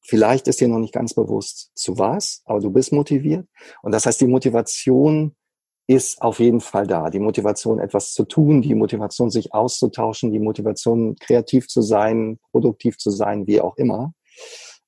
Vielleicht 0.00 0.48
ist 0.48 0.60
dir 0.60 0.68
noch 0.68 0.78
nicht 0.78 0.94
ganz 0.94 1.14
bewusst, 1.14 1.70
zu 1.74 1.98
was, 1.98 2.42
aber 2.44 2.60
du 2.60 2.70
bist 2.70 2.92
motiviert. 2.92 3.46
Und 3.82 3.92
das 3.92 4.06
heißt, 4.06 4.20
die 4.20 4.26
Motivation 4.26 5.34
ist 5.86 6.20
auf 6.20 6.38
jeden 6.38 6.60
Fall 6.60 6.86
da. 6.86 7.10
Die 7.10 7.18
Motivation, 7.18 7.78
etwas 7.78 8.12
zu 8.12 8.24
tun, 8.24 8.62
die 8.62 8.74
Motivation, 8.74 9.30
sich 9.30 9.54
auszutauschen, 9.54 10.32
die 10.32 10.38
Motivation, 10.38 11.16
kreativ 11.16 11.68
zu 11.68 11.82
sein, 11.82 12.38
produktiv 12.50 12.98
zu 12.98 13.10
sein, 13.10 13.46
wie 13.46 13.60
auch 13.60 13.76
immer. 13.76 14.12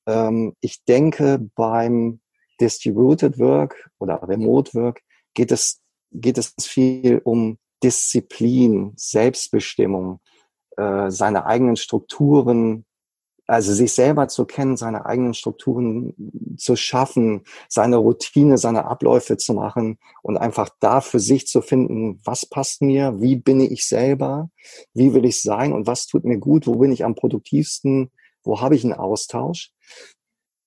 Ähm, 0.07 0.55
ich 0.61 0.85
denke, 0.85 1.49
beim 1.55 2.21
Distributed 2.61 3.39
Work 3.39 3.91
oder 3.99 4.21
Remote 4.29 4.75
Work 4.75 5.01
geht 5.35 5.53
es, 5.53 5.81
geht 6.13 6.39
es 6.39 6.55
viel 6.61 7.21
um 7.25 7.59
Disziplin, 7.83 8.93
Selbstbestimmung, 8.97 10.21
äh, 10.77 11.11
seine 11.11 11.47
eigenen 11.47 11.77
Strukturen, 11.77 12.85
also 13.47 13.73
sich 13.73 13.93
selber 13.93 14.29
zu 14.29 14.45
kennen, 14.45 14.77
seine 14.77 15.07
eigenen 15.07 15.35
Strukturen 15.35 16.15
zu 16.57 16.77
schaffen, 16.77 17.43
seine 17.69 17.97
Routine, 17.97 18.59
seine 18.59 18.85
Abläufe 18.85 19.39
zu 19.39 19.55
machen 19.55 19.99
und 20.23 20.37
einfach 20.37 20.69
da 20.79 21.01
für 21.01 21.19
sich 21.19 21.49
zu 21.49 21.61
finden, 21.61 22.21
was 22.25 22.47
passt 22.47 22.81
mir, 22.81 23.21
wie 23.21 23.35
bin 23.35 23.61
ich 23.61 23.89
selber, 23.89 24.51
wie 24.95 25.15
will 25.15 25.25
ich 25.25 25.43
sein 25.43 25.73
und 25.73 25.89
was 25.89 26.07
tut 26.07 26.25
mir 26.25 26.39
gut, 26.39 26.69
wo 26.69 26.77
bin 26.77 26.93
ich 26.93 27.05
am 27.05 27.17
produktivsten, 27.17 28.13
wo 28.45 28.61
habe 28.61 28.77
ich 28.77 28.85
einen 28.85 28.95
Austausch. 28.95 29.73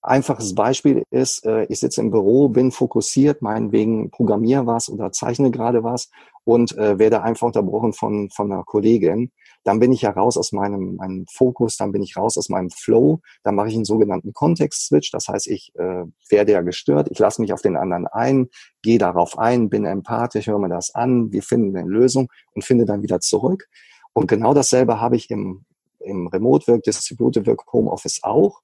Einfaches 0.05 0.53
Beispiel 0.53 1.03
ist, 1.11 1.45
äh, 1.45 1.63
ich 1.69 1.79
sitze 1.79 2.01
im 2.01 2.11
Büro, 2.11 2.49
bin 2.49 2.71
fokussiert, 2.71 3.41
meinetwegen 3.41 4.11
programmiere 4.11 4.67
was 4.67 4.89
oder 4.89 5.13
zeichne 5.13 5.49
gerade 5.49 5.85
was 5.85 6.09
und 6.43 6.77
äh, 6.77 6.99
werde 6.99 7.23
einfach 7.23 7.47
unterbrochen 7.47 7.93
von, 7.93 8.29
von 8.29 8.51
einer 8.51 8.65
Kollegin. 8.65 9.31
Dann 9.63 9.79
bin 9.79 9.93
ich 9.93 10.01
ja 10.01 10.09
raus 10.09 10.37
aus 10.37 10.51
meinem, 10.51 10.97
meinem 10.97 11.25
Fokus, 11.31 11.77
dann 11.77 11.93
bin 11.93 12.03
ich 12.03 12.17
raus 12.17 12.37
aus 12.37 12.49
meinem 12.49 12.69
Flow, 12.69 13.21
dann 13.43 13.55
mache 13.55 13.69
ich 13.69 13.75
einen 13.75 13.85
sogenannten 13.85 14.33
Kontext-Switch. 14.33 15.09
Das 15.11 15.29
heißt, 15.29 15.47
ich 15.47 15.71
äh, 15.75 16.03
werde 16.29 16.51
ja 16.51 16.61
gestört, 16.63 17.07
ich 17.09 17.19
lasse 17.19 17.41
mich 17.41 17.53
auf 17.53 17.61
den 17.61 17.77
anderen 17.77 18.05
ein, 18.07 18.49
gehe 18.81 18.97
darauf 18.97 19.39
ein, 19.39 19.69
bin 19.69 19.85
empathisch, 19.85 20.47
höre 20.47 20.59
mir 20.59 20.67
das 20.67 20.93
an, 20.93 21.31
wir 21.31 21.43
finden 21.43 21.77
eine 21.77 21.87
Lösung 21.87 22.29
und 22.55 22.65
finde 22.65 22.83
dann 22.83 23.03
wieder 23.03 23.21
zurück. 23.21 23.69
Und 24.11 24.27
genau 24.27 24.53
dasselbe 24.53 24.99
habe 24.99 25.15
ich 25.15 25.31
im, 25.31 25.63
im 25.99 26.27
Remote 26.27 26.67
Work, 26.67 26.83
Distributed 26.83 27.47
Work, 27.47 27.71
Home 27.71 27.89
Office 27.89 28.19
auch. 28.21 28.59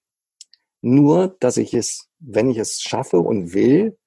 Nur, 0.82 1.36
dass 1.40 1.58
ich 1.58 1.74
es, 1.74 2.10
wenn 2.20 2.50
ich 2.50 2.58
es 2.58 2.82
schaffe 2.82 3.20
und 3.20 3.54
will, 3.54 3.98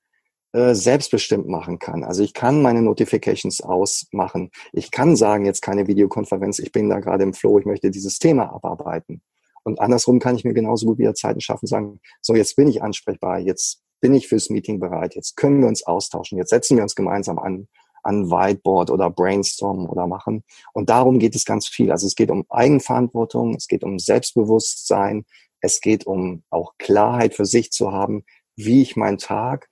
äh, 0.52 0.74
selbstbestimmt 0.74 1.48
machen 1.48 1.78
kann. 1.78 2.04
Also 2.04 2.22
ich 2.22 2.34
kann 2.34 2.60
meine 2.60 2.82
Notifications 2.82 3.62
ausmachen. 3.62 4.50
Ich 4.72 4.90
kann 4.90 5.16
sagen, 5.16 5.46
jetzt 5.46 5.62
keine 5.62 5.86
Videokonferenz, 5.86 6.58
ich 6.58 6.72
bin 6.72 6.90
da 6.90 7.00
gerade 7.00 7.22
im 7.22 7.32
Flow, 7.32 7.58
ich 7.58 7.64
möchte 7.64 7.90
dieses 7.90 8.18
Thema 8.18 8.52
abarbeiten. 8.52 9.22
Und 9.64 9.80
andersrum 9.80 10.18
kann 10.18 10.36
ich 10.36 10.44
mir 10.44 10.52
genauso 10.52 10.86
gut 10.86 10.98
wieder 10.98 11.14
Zeiten 11.14 11.40
schaffen, 11.40 11.66
sagen, 11.66 12.00
so 12.20 12.34
jetzt 12.34 12.56
bin 12.56 12.68
ich 12.68 12.82
ansprechbar, 12.82 13.38
jetzt 13.38 13.80
bin 14.02 14.12
ich 14.12 14.28
fürs 14.28 14.50
Meeting 14.50 14.78
bereit, 14.78 15.14
jetzt 15.14 15.36
können 15.36 15.60
wir 15.60 15.68
uns 15.68 15.86
austauschen, 15.86 16.36
jetzt 16.36 16.50
setzen 16.50 16.76
wir 16.76 16.82
uns 16.82 16.96
gemeinsam 16.96 17.38
an, 17.38 17.68
an 18.02 18.30
Whiteboard 18.30 18.90
oder 18.90 19.08
Brainstorm 19.08 19.88
oder 19.88 20.06
machen. 20.06 20.44
Und 20.74 20.90
darum 20.90 21.18
geht 21.18 21.34
es 21.34 21.44
ganz 21.44 21.68
viel. 21.68 21.90
Also 21.92 22.06
es 22.06 22.14
geht 22.14 22.30
um 22.30 22.44
Eigenverantwortung, 22.50 23.54
es 23.54 23.68
geht 23.68 23.84
um 23.84 23.98
Selbstbewusstsein, 23.98 25.24
es 25.62 25.80
geht 25.80 26.06
um 26.06 26.42
auch 26.50 26.74
Klarheit 26.78 27.34
für 27.34 27.46
sich 27.46 27.72
zu 27.72 27.92
haben, 27.92 28.24
wie 28.56 28.82
ich 28.82 28.96
meinen 28.96 29.18
Tag 29.18 29.70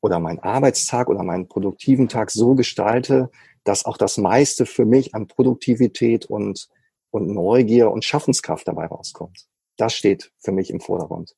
oder 0.00 0.20
meinen 0.20 0.38
Arbeitstag 0.38 1.08
oder 1.08 1.24
meinen 1.24 1.48
produktiven 1.48 2.08
Tag 2.08 2.30
so 2.30 2.54
gestalte, 2.54 3.30
dass 3.64 3.86
auch 3.86 3.96
das 3.96 4.18
meiste 4.18 4.66
für 4.66 4.84
mich 4.84 5.14
an 5.14 5.26
Produktivität 5.26 6.26
und, 6.26 6.68
und 7.10 7.28
Neugier 7.28 7.90
und 7.90 8.04
Schaffenskraft 8.04 8.68
dabei 8.68 8.86
rauskommt. 8.86 9.46
Das 9.76 9.94
steht 9.94 10.30
für 10.38 10.52
mich 10.52 10.70
im 10.70 10.80
Vordergrund. 10.80 11.34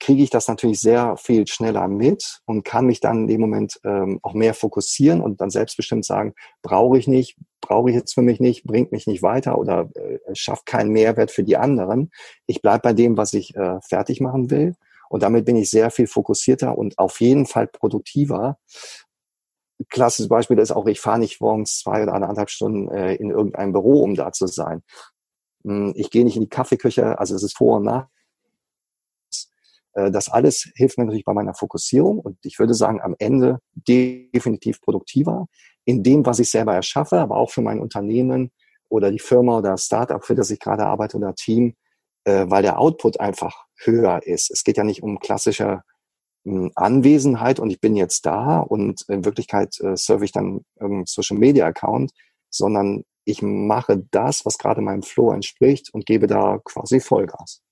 kriege 0.00 0.22
ich 0.22 0.30
das 0.30 0.48
natürlich 0.48 0.80
sehr 0.80 1.16
viel 1.16 1.46
schneller 1.46 1.88
mit 1.88 2.40
und 2.46 2.64
kann 2.64 2.86
mich 2.86 3.00
dann 3.00 3.22
in 3.22 3.26
dem 3.26 3.40
Moment 3.40 3.80
ähm, 3.84 4.18
auch 4.22 4.34
mehr 4.34 4.54
fokussieren 4.54 5.20
und 5.20 5.40
dann 5.40 5.50
selbstbestimmt 5.50 6.04
sagen, 6.04 6.34
brauche 6.62 6.98
ich 6.98 7.06
nicht, 7.06 7.36
brauche 7.60 7.90
ich 7.90 7.96
jetzt 7.96 8.14
für 8.14 8.22
mich 8.22 8.40
nicht, 8.40 8.64
bringt 8.64 8.92
mich 8.92 9.06
nicht 9.06 9.22
weiter 9.22 9.58
oder 9.58 9.90
äh, 9.94 10.18
schafft 10.34 10.66
keinen 10.66 10.90
Mehrwert 10.90 11.30
für 11.30 11.44
die 11.44 11.56
anderen. 11.56 12.10
Ich 12.46 12.60
bleibe 12.60 12.82
bei 12.82 12.92
dem, 12.92 13.16
was 13.16 13.32
ich 13.32 13.54
äh, 13.56 13.80
fertig 13.82 14.20
machen 14.20 14.50
will. 14.50 14.74
Und 15.08 15.22
damit 15.22 15.44
bin 15.44 15.56
ich 15.56 15.70
sehr 15.70 15.90
viel 15.90 16.06
fokussierter 16.06 16.76
und 16.76 16.98
auf 16.98 17.20
jeden 17.20 17.46
Fall 17.46 17.68
produktiver. 17.68 18.58
Klassisches 19.90 20.28
Beispiel 20.28 20.58
ist 20.58 20.72
auch, 20.72 20.86
ich 20.86 21.00
fahre 21.00 21.18
nicht 21.18 21.40
morgens 21.40 21.78
zwei 21.78 22.02
oder 22.02 22.14
anderthalb 22.14 22.50
Stunden 22.50 22.88
äh, 22.88 23.14
in 23.14 23.30
irgendein 23.30 23.72
Büro, 23.72 24.02
um 24.02 24.14
da 24.14 24.32
zu 24.32 24.46
sein. 24.46 24.82
Hm, 25.64 25.92
ich 25.94 26.10
gehe 26.10 26.24
nicht 26.24 26.36
in 26.36 26.42
die 26.42 26.48
Kaffeeküche, 26.48 27.18
also 27.18 27.34
es 27.34 27.42
ist 27.42 27.56
vor 27.56 27.76
und 27.76 27.84
nach 27.84 28.08
das 29.94 30.28
alles 30.28 30.70
hilft 30.74 30.98
mir 30.98 31.04
natürlich 31.04 31.24
bei 31.24 31.34
meiner 31.34 31.54
Fokussierung 31.54 32.18
und 32.18 32.38
ich 32.42 32.58
würde 32.58 32.74
sagen, 32.74 33.00
am 33.00 33.14
Ende 33.18 33.60
definitiv 33.74 34.80
produktiver 34.80 35.46
in 35.84 36.02
dem, 36.02 36.26
was 36.26 36.38
ich 36.38 36.50
selber 36.50 36.74
erschaffe, 36.74 37.18
aber 37.20 37.36
auch 37.36 37.50
für 37.50 37.62
mein 37.62 37.80
Unternehmen 37.80 38.50
oder 38.88 39.10
die 39.10 39.18
Firma 39.18 39.58
oder 39.58 39.76
Startup, 39.76 40.24
für 40.24 40.34
das 40.34 40.50
ich 40.50 40.60
gerade 40.60 40.86
arbeite 40.86 41.16
oder 41.16 41.34
Team, 41.34 41.74
äh, 42.24 42.46
weil 42.48 42.62
der 42.62 42.78
Output 42.78 43.20
einfach 43.20 43.64
höher 43.76 44.22
ist. 44.24 44.50
Es 44.50 44.64
geht 44.64 44.76
ja 44.76 44.84
nicht 44.84 45.02
um 45.02 45.18
klassische 45.18 45.82
hm, 46.44 46.70
Anwesenheit 46.74 47.60
und 47.60 47.70
ich 47.70 47.80
bin 47.80 47.96
jetzt 47.96 48.26
da 48.26 48.60
und 48.60 49.02
in 49.08 49.24
Wirklichkeit 49.24 49.78
äh, 49.80 49.96
surfe 49.96 50.24
ich 50.24 50.32
dann 50.32 50.64
irgendeinen 50.78 51.06
Social 51.06 51.38
Media 51.38 51.66
Account, 51.66 52.12
sondern 52.50 53.04
ich 53.24 53.42
mache 53.42 54.04
das, 54.10 54.44
was 54.44 54.58
gerade 54.58 54.80
meinem 54.80 55.02
Flow 55.02 55.32
entspricht 55.32 55.92
und 55.92 56.06
gebe 56.06 56.26
da 56.26 56.60
quasi 56.64 57.00
Vollgas. 57.00 57.63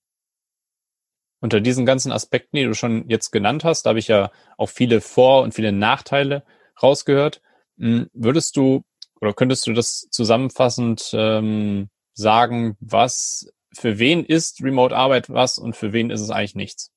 Unter 1.42 1.61
diesen 1.61 1.85
ganzen 1.85 2.12
Aspekten, 2.12 2.57
die 2.57 2.64
du 2.64 2.72
schon 2.72 3.09
jetzt 3.09 3.33
genannt 3.33 3.64
hast, 3.64 3.83
da 3.83 3.90
habe 3.90 3.98
ich 3.98 4.07
ja 4.07 4.31
auch 4.57 4.68
viele 4.68 5.00
Vor- 5.00 5.42
und 5.42 5.55
viele 5.55 5.72
Nachteile 5.72 6.44
rausgehört. 6.81 7.42
Hm, 7.78 8.09
würdest 8.14 8.57
du 8.57 8.85
oder 9.20 9.35
könntest 9.35 9.66
du 9.66 9.72
das 9.72 10.09
zusammenfassend 10.11 11.11
ähm, 11.14 11.90
sagen, 12.14 12.76
was 12.78 13.52
für 13.74 13.98
wen 13.98 14.24
ist 14.24 14.62
Remote 14.62 14.96
Arbeit 14.96 15.31
was 15.31 15.59
und 15.59 15.74
für 15.74 15.92
wen 15.92 16.11
ist 16.11 16.20
es 16.20 16.31
eigentlich 16.31 16.55
nichts? 16.55 16.92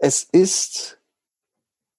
Es 0.00 0.22
ist 0.22 0.98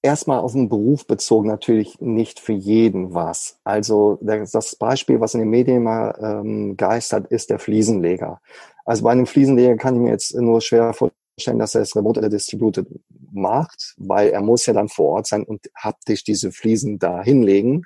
erstmal 0.05 0.39
auf 0.39 0.53
den 0.53 0.69
Beruf 0.69 1.07
bezogen 1.07 1.47
natürlich 1.47 1.99
nicht 1.99 2.39
für 2.39 2.53
jeden 2.53 3.13
was. 3.13 3.57
Also 3.63 4.19
das 4.21 4.75
Beispiel, 4.75 5.19
was 5.19 5.33
in 5.33 5.41
den 5.41 5.49
Medien 5.49 5.83
mal 5.83 6.15
ähm, 6.21 6.77
geistert, 6.77 7.27
ist 7.27 7.49
der 7.49 7.59
Fliesenleger. 7.59 8.39
Also 8.85 9.03
bei 9.03 9.11
einem 9.11 9.25
Fliesenleger 9.25 9.75
kann 9.77 9.95
ich 9.95 10.01
mir 10.01 10.11
jetzt 10.11 10.35
nur 10.35 10.61
schwer 10.61 10.93
vorstellen, 10.93 11.59
dass 11.59 11.75
er 11.75 11.81
es 11.81 11.95
remote 11.95 12.19
oder 12.19 12.29
distributed 12.29 12.87
macht, 13.33 13.95
weil 13.97 14.29
er 14.29 14.41
muss 14.41 14.67
ja 14.67 14.73
dann 14.73 14.87
vor 14.87 15.15
Ort 15.15 15.27
sein 15.27 15.43
und 15.43 15.69
haptisch 15.75 16.23
diese 16.23 16.51
Fliesen 16.51 16.99
da 16.99 17.23
hinlegen. 17.23 17.83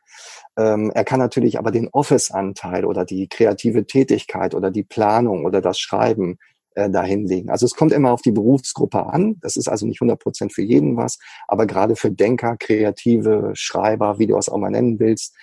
Ähm, 0.57 0.91
er 0.93 1.05
kann 1.05 1.19
natürlich 1.19 1.57
aber 1.57 1.71
den 1.71 1.87
Office-Anteil 1.87 2.83
oder 2.83 3.05
die 3.05 3.27
kreative 3.29 3.85
Tätigkeit 3.85 4.53
oder 4.53 4.71
die 4.71 4.83
Planung 4.83 5.45
oder 5.45 5.61
das 5.61 5.79
Schreiben 5.79 6.37
äh, 6.79 6.89
dahinlegen. 6.89 7.49
Also 7.49 7.65
es 7.65 7.75
kommt 7.75 7.91
immer 7.91 8.11
auf 8.11 8.21
die 8.21 8.31
Berufsgruppe 8.31 9.05
an. 9.05 9.35
Das 9.41 9.57
ist 9.57 9.67
also 9.67 9.85
nicht 9.85 10.01
100 10.01 10.19
Prozent 10.19 10.53
für 10.53 10.61
jeden 10.61 10.95
was, 10.95 11.19
aber 11.47 11.65
gerade 11.65 11.95
für 11.95 12.09
Denker, 12.09 12.55
Kreative, 12.57 13.51
Schreiber, 13.53 14.17
wie 14.17 14.27
du 14.27 14.37
es 14.37 14.47
auch 14.47 14.57
mal 14.57 14.69
nennen 14.69 14.97
willst, 14.99 15.35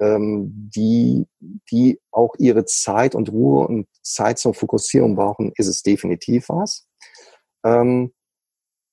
ähm, 0.00 0.50
die, 0.74 1.26
die 1.70 1.98
auch 2.10 2.34
ihre 2.38 2.66
Zeit 2.66 3.14
und 3.14 3.32
Ruhe 3.32 3.66
und 3.66 3.86
Zeit 4.02 4.38
zur 4.38 4.52
Fokussierung 4.52 5.16
brauchen, 5.16 5.52
ist 5.56 5.68
es 5.68 5.82
definitiv 5.82 6.48
was. 6.48 6.86
Ähm, 7.64 8.12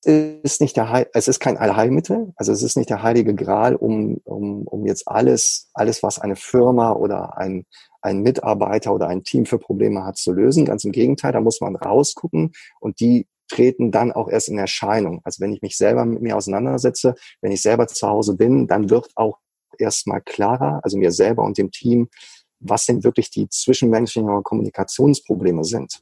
ist 0.03 0.61
nicht 0.61 0.75
der 0.77 0.89
Heil, 0.89 1.07
es 1.13 1.27
ist 1.27 1.39
kein 1.39 1.57
Allheilmittel, 1.57 2.33
also 2.35 2.51
es 2.51 2.63
ist 2.63 2.75
nicht 2.75 2.89
der 2.89 3.03
heilige 3.03 3.35
Gral, 3.35 3.75
um, 3.75 4.17
um, 4.23 4.67
um 4.67 4.85
jetzt 4.85 5.07
alles, 5.07 5.69
alles, 5.73 6.01
was 6.01 6.19
eine 6.19 6.35
Firma 6.35 6.93
oder 6.93 7.37
ein, 7.37 7.65
ein 8.01 8.21
Mitarbeiter 8.21 8.93
oder 8.93 9.07
ein 9.07 9.23
Team 9.23 9.45
für 9.45 9.59
Probleme 9.59 10.03
hat, 10.03 10.17
zu 10.17 10.31
lösen. 10.31 10.65
Ganz 10.65 10.85
im 10.85 10.91
Gegenteil, 10.91 11.33
da 11.33 11.39
muss 11.39 11.61
man 11.61 11.75
rausgucken 11.75 12.51
und 12.79 12.99
die 12.99 13.27
treten 13.47 13.91
dann 13.91 14.11
auch 14.11 14.27
erst 14.27 14.49
in 14.49 14.57
Erscheinung. 14.57 15.21
Also 15.23 15.41
wenn 15.41 15.53
ich 15.53 15.61
mich 15.61 15.77
selber 15.77 16.05
mit 16.05 16.21
mir 16.21 16.35
auseinandersetze, 16.35 17.15
wenn 17.41 17.51
ich 17.51 17.61
selber 17.61 17.87
zu 17.87 18.07
Hause 18.07 18.35
bin, 18.35 18.67
dann 18.67 18.89
wird 18.89 19.09
auch 19.15 19.37
erstmal 19.77 20.21
klarer, 20.21 20.79
also 20.83 20.97
mir 20.97 21.11
selber 21.11 21.43
und 21.43 21.57
dem 21.57 21.69
Team, 21.69 22.09
was 22.59 22.85
denn 22.85 23.03
wirklich 23.03 23.29
die 23.29 23.49
zwischenmenschlichen 23.49 24.43
Kommunikationsprobleme 24.43 25.63
sind. 25.63 26.01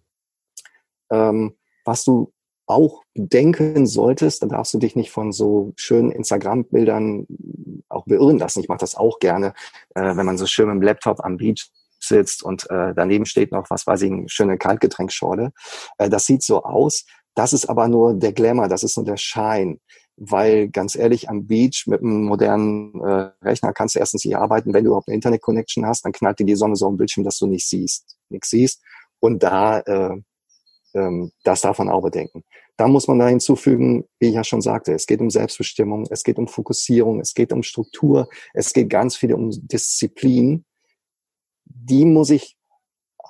Ähm, 1.12 1.58
was 1.86 2.04
du 2.04 2.32
auch 2.70 3.04
denken 3.16 3.88
solltest, 3.88 4.44
dann 4.44 4.50
darfst 4.50 4.74
du 4.74 4.78
dich 4.78 4.96
nicht 4.96 5.12
von 5.12 5.32
so 5.32 5.74
schönen 5.76 6.12
Instagram-Bildern 6.12 7.26
auch 7.90 8.06
beirren 8.06 8.38
lassen. 8.38 8.60
Ich 8.60 8.68
mache 8.70 8.80
das 8.80 8.96
auch 8.96 9.20
gerne, 9.20 9.54
äh, 9.96 10.16
wenn 10.16 10.26
man 10.26 10.38
so 10.38 10.46
schön 10.46 10.68
mit 10.68 10.76
dem 10.76 10.82
Laptop 10.84 11.20
am 11.24 11.38
Beach 11.38 11.72
sitzt 12.00 12.44
und 12.44 12.70
äh, 12.70 12.94
daneben 12.96 13.26
steht 13.26 13.52
noch, 13.52 13.70
was 13.70 13.88
weiß 13.88 14.04
ich, 14.04 14.12
eine 14.12 14.30
schöne 14.30 14.58
Kaltgetränkschorle. 14.58 15.52
Äh, 15.98 16.10
das 16.10 16.26
sieht 16.26 16.44
so 16.44 16.64
aus. 16.64 17.06
Das 17.36 17.54
ist 17.54 17.66
aber 17.68 17.88
nur 17.88 18.14
der 18.14 18.34
Glamour, 18.34 18.68
das 18.68 18.84
ist 18.84 18.98
nur 18.98 19.06
der 19.06 19.18
Schein. 19.18 19.80
Weil 20.16 20.70
ganz 20.70 20.96
ehrlich, 20.96 21.30
am 21.30 21.48
Beach 21.48 21.86
mit 21.88 22.02
einem 22.02 22.26
modernen 22.26 22.94
äh, 23.02 23.32
Rechner 23.42 23.74
kannst 23.74 23.96
du 23.96 24.00
erstens 24.00 24.26
nicht 24.26 24.36
arbeiten, 24.36 24.74
wenn 24.74 24.84
du 24.84 24.90
überhaupt 24.90 25.08
eine 25.08 25.16
Internet-Connection 25.16 25.86
hast, 25.86 26.06
dann 26.06 26.12
knallt 26.12 26.40
dir 26.40 26.46
die 26.46 26.56
Sonne 26.56 26.76
so 26.76 26.88
am 26.88 26.98
Bildschirm, 26.98 27.24
dass 27.24 27.38
du 27.38 27.48
nicht 27.48 27.68
siehst, 27.68 28.18
nichts 28.30 28.50
siehst. 28.50 28.84
Und 29.22 29.44
da 29.44 29.80
äh, 29.80 30.22
ähm, 30.94 31.32
das 31.44 31.62
darf 31.62 31.80
man 31.80 31.90
auch 31.90 32.02
bedenken. 32.02 32.44
Da 32.78 32.88
muss 32.88 33.08
man 33.08 33.20
da 33.20 33.28
hinzufügen, 33.28 34.06
wie 34.20 34.28
ich 34.28 34.36
ja 34.36 34.44
schon 34.44 34.62
sagte, 34.62 34.94
es 34.94 35.06
geht 35.06 35.22
um 35.22 35.30
Selbstbestimmung, 35.30 36.06
es 36.10 36.24
geht 36.24 36.38
um 36.38 36.48
Fokussierung, 36.48 37.20
es 37.20 37.34
geht 37.34 37.52
um 37.52 37.64
Struktur, 37.64 38.30
es 38.54 38.74
geht 38.74 38.90
ganz 38.90 39.16
viel 39.16 39.34
um 39.34 39.50
Disziplin. 39.52 40.66
Die 41.66 42.06
muss 42.06 42.30
ich 42.30 42.58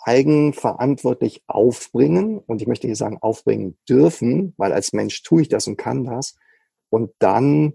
eigenverantwortlich 0.04 1.44
aufbringen 1.48 2.40
und 2.40 2.62
ich 2.62 2.68
möchte 2.68 2.88
hier 2.88 2.96
sagen 2.96 3.18
aufbringen 3.22 3.78
dürfen, 3.88 4.54
weil 4.58 4.72
als 4.72 4.94
Mensch 4.94 5.24
tue 5.24 5.42
ich 5.42 5.50
das 5.50 5.68
und 5.68 5.78
kann 5.78 6.04
das. 6.06 6.36
Und 6.90 7.12
dann 7.20 7.74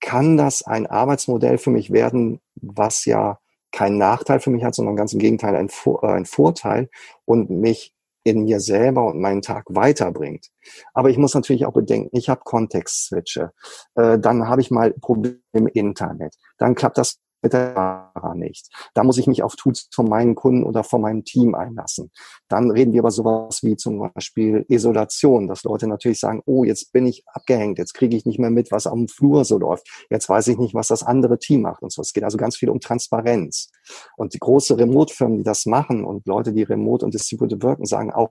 kann 0.00 0.36
das 0.36 0.62
ein 0.62 0.86
Arbeitsmodell 0.86 1.58
für 1.58 1.70
mich 1.70 1.92
werden, 1.92 2.40
was 2.56 3.04
ja 3.04 3.38
keinen 3.70 3.98
Nachteil 3.98 4.40
für 4.40 4.50
mich 4.50 4.64
hat, 4.64 4.74
sondern 4.74 4.96
ganz 4.96 5.12
im 5.12 5.18
Gegenteil 5.18 5.56
ein, 5.56 5.68
äh, 5.68 6.06
ein 6.06 6.26
Vorteil 6.26 6.90
und 7.24 7.48
mich 7.50 7.94
in 8.24 8.44
mir 8.44 8.60
selber 8.60 9.06
und 9.06 9.20
meinen 9.20 9.42
Tag 9.42 9.64
weiterbringt. 9.68 10.48
Aber 10.94 11.10
ich 11.10 11.18
muss 11.18 11.34
natürlich 11.34 11.66
auch 11.66 11.72
bedenken, 11.72 12.16
ich 12.16 12.28
habe 12.28 12.42
Kontextswitche, 12.44 13.52
äh, 13.94 14.18
dann 14.18 14.48
habe 14.48 14.60
ich 14.60 14.70
mal 14.70 14.92
Probleme 14.92 15.38
im 15.52 15.66
Internet, 15.66 16.36
dann 16.58 16.74
klappt 16.74 16.98
das 16.98 17.18
mit 17.42 17.52
der 17.52 18.12
nicht. 18.34 18.68
Da 18.94 19.04
muss 19.04 19.18
ich 19.18 19.26
mich 19.26 19.42
auf 19.42 19.56
Tools 19.56 19.88
von 19.94 20.06
meinen 20.06 20.34
Kunden 20.34 20.64
oder 20.64 20.84
von 20.84 21.00
meinem 21.00 21.24
Team 21.24 21.54
einlassen. 21.54 22.10
Dann 22.48 22.70
reden 22.70 22.92
wir 22.92 23.00
über 23.00 23.10
sowas 23.10 23.62
wie 23.62 23.76
zum 23.76 24.10
Beispiel 24.14 24.64
Isolation, 24.68 25.48
dass 25.48 25.64
Leute 25.64 25.86
natürlich 25.86 26.20
sagen, 26.20 26.42
oh, 26.46 26.64
jetzt 26.64 26.92
bin 26.92 27.06
ich 27.06 27.24
abgehängt, 27.26 27.78
jetzt 27.78 27.94
kriege 27.94 28.16
ich 28.16 28.24
nicht 28.26 28.38
mehr 28.38 28.50
mit, 28.50 28.70
was 28.70 28.86
am 28.86 29.08
Flur 29.08 29.44
so 29.44 29.58
läuft. 29.58 29.88
Jetzt 30.10 30.28
weiß 30.28 30.48
ich 30.48 30.58
nicht, 30.58 30.74
was 30.74 30.88
das 30.88 31.02
andere 31.02 31.38
Team 31.38 31.62
macht 31.62 31.82
und 31.82 31.92
so. 31.92 32.02
Es 32.02 32.12
geht 32.12 32.24
also 32.24 32.38
ganz 32.38 32.56
viel 32.56 32.70
um 32.70 32.80
Transparenz. 32.80 33.70
Und 34.16 34.34
die 34.34 34.38
große 34.38 34.78
Remote-Firmen, 34.78 35.38
die 35.38 35.44
das 35.44 35.66
machen 35.66 36.04
und 36.04 36.26
Leute, 36.26 36.52
die 36.52 36.62
remote 36.62 37.04
und 37.04 37.14
distributed 37.14 37.62
wirken, 37.62 37.86
sagen 37.86 38.12
auch, 38.12 38.30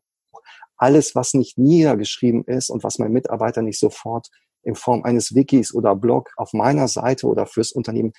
alles, 0.77 1.13
was 1.13 1.35
nicht 1.35 1.59
niedergeschrieben 1.59 2.43
ist 2.45 2.71
und 2.71 2.83
was 2.83 2.97
mein 2.97 3.11
Mitarbeiter 3.11 3.61
nicht 3.61 3.79
sofort 3.79 4.29
in 4.63 4.75
Form 4.75 5.03
eines 5.03 5.35
Wikis 5.35 5.73
oder 5.73 5.95
Blog 5.95 6.31
auf 6.37 6.53
meiner 6.53 6.87
Seite 6.87 7.27
oder 7.27 7.45
fürs 7.45 7.71
Unternehmen 7.71 8.13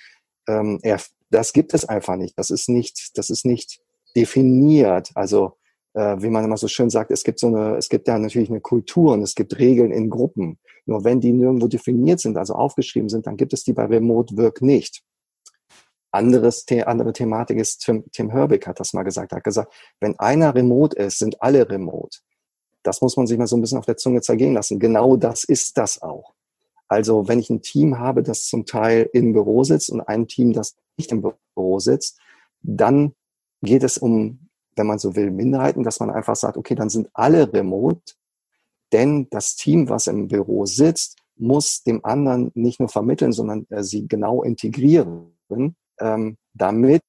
ähm, 0.47 0.79
das 1.29 1.53
gibt 1.53 1.73
es 1.73 1.85
einfach 1.85 2.15
nicht. 2.15 2.37
Das 2.37 2.49
ist 2.49 2.69
nicht, 2.69 3.17
das 3.17 3.29
ist 3.29 3.45
nicht 3.45 3.81
definiert. 4.15 5.11
Also 5.15 5.57
äh, 5.93 6.17
wie 6.19 6.29
man 6.29 6.43
immer 6.43 6.57
so 6.57 6.67
schön 6.67 6.89
sagt, 6.89 7.11
es 7.11 7.23
gibt 7.23 7.39
so 7.39 7.47
eine, 7.47 7.75
es 7.77 7.89
gibt 7.89 8.07
ja 8.07 8.17
natürlich 8.17 8.49
eine 8.49 8.61
Kultur 8.61 9.13
und 9.13 9.21
es 9.21 9.35
gibt 9.35 9.57
Regeln 9.57 9.91
in 9.91 10.09
Gruppen. 10.09 10.59
Nur 10.85 11.03
wenn 11.03 11.21
die 11.21 11.31
nirgendwo 11.31 11.67
definiert 11.67 12.19
sind, 12.19 12.37
also 12.37 12.53
aufgeschrieben 12.53 13.09
sind, 13.09 13.27
dann 13.27 13.37
gibt 13.37 13.53
es 13.53 13.63
die 13.63 13.73
bei 13.73 13.85
Remote 13.85 14.35
Work 14.37 14.61
nicht. 14.61 15.03
Anderes, 16.11 16.65
andere 16.85 17.11
Thematik 17.11 17.57
ist, 17.57 17.79
Tim, 17.79 18.03
Tim 18.11 18.29
Herbig 18.29 18.67
hat 18.67 18.79
das 18.79 18.93
mal 18.93 19.01
gesagt, 19.01 19.31
er 19.31 19.37
hat 19.37 19.43
gesagt, 19.43 19.73
wenn 19.99 20.17
einer 20.19 20.53
remote 20.53 20.95
ist, 20.95 21.17
sind 21.17 21.41
alle 21.41 21.67
remote. 21.67 22.19
Das 22.83 23.01
muss 23.01 23.17
man 23.17 23.25
sich 23.25 23.37
mal 23.37 23.47
so 23.47 23.55
ein 23.55 23.61
bisschen 23.61 23.79
auf 23.79 23.85
der 23.85 23.97
Zunge 23.97 24.21
zergehen 24.21 24.53
lassen. 24.53 24.77
Genau 24.77 25.15
das 25.15 25.43
ist 25.43 25.77
das 25.77 26.01
auch. 26.03 26.33
Also 26.87 27.27
wenn 27.27 27.39
ich 27.39 27.49
ein 27.49 27.61
Team 27.61 27.99
habe, 27.99 28.23
das 28.23 28.45
zum 28.45 28.65
Teil 28.65 29.09
im 29.13 29.33
Büro 29.33 29.63
sitzt 29.63 29.89
und 29.89 30.01
ein 30.01 30.27
Team, 30.27 30.53
das 30.53 30.75
nicht 30.97 31.11
im 31.11 31.21
Büro 31.21 31.79
sitzt, 31.79 32.19
dann 32.61 33.13
geht 33.61 33.83
es 33.83 33.97
um, 33.97 34.49
wenn 34.75 34.87
man 34.87 34.99
so 34.99 35.15
will, 35.15 35.31
Minderheiten, 35.31 35.83
dass 35.83 35.99
man 35.99 36.09
einfach 36.09 36.35
sagt, 36.35 36.57
okay, 36.57 36.75
dann 36.75 36.89
sind 36.89 37.09
alle 37.13 37.51
remote, 37.51 38.13
denn 38.91 39.27
das 39.31 39.55
Team, 39.55 39.89
was 39.89 40.07
im 40.07 40.27
Büro 40.27 40.65
sitzt, 40.65 41.17
muss 41.35 41.83
dem 41.83 42.05
anderen 42.05 42.51
nicht 42.53 42.79
nur 42.79 42.89
vermitteln, 42.89 43.31
sondern 43.31 43.65
äh, 43.69 43.83
sie 43.83 44.07
genau 44.07 44.43
integrieren, 44.43 45.35
ähm, 45.99 46.37
damit 46.53 47.03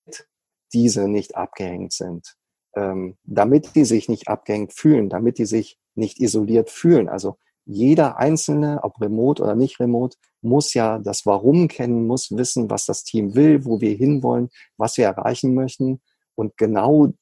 diese 0.72 1.08
nicht 1.08 1.36
abgehängt 1.36 1.92
sind, 1.92 2.36
ähm, 2.74 3.16
damit 3.24 3.74
die 3.74 3.84
sich 3.84 4.08
nicht 4.08 4.28
abgehängt 4.28 4.72
fühlen, 4.72 5.08
damit 5.08 5.38
die 5.38 5.44
sich 5.46 5.78
nicht 5.94 6.20
isoliert 6.20 6.70
fühlen. 6.70 7.08
Also 7.08 7.36
jeder 7.66 8.18
Einzelne, 8.18 8.80
ob 8.82 9.00
remote 9.00 9.42
oder 9.42 9.54
nicht 9.54 9.80
remote, 9.80 10.16
muss 10.42 10.74
ja 10.74 10.98
das 10.98 11.24
Warum 11.24 11.68
kennen, 11.68 12.06
muss 12.06 12.30
wissen, 12.30 12.70
was 12.70 12.86
das 12.86 13.04
Team 13.04 13.34
will, 13.34 13.64
wo 13.64 13.80
wir 13.80 13.94
hinwollen, 13.94 14.50
was 14.76 14.96
wir 14.98 15.06
erreichen 15.06 15.54
möchten. 15.54 16.00
Und 16.34 16.56
genau 16.56 17.12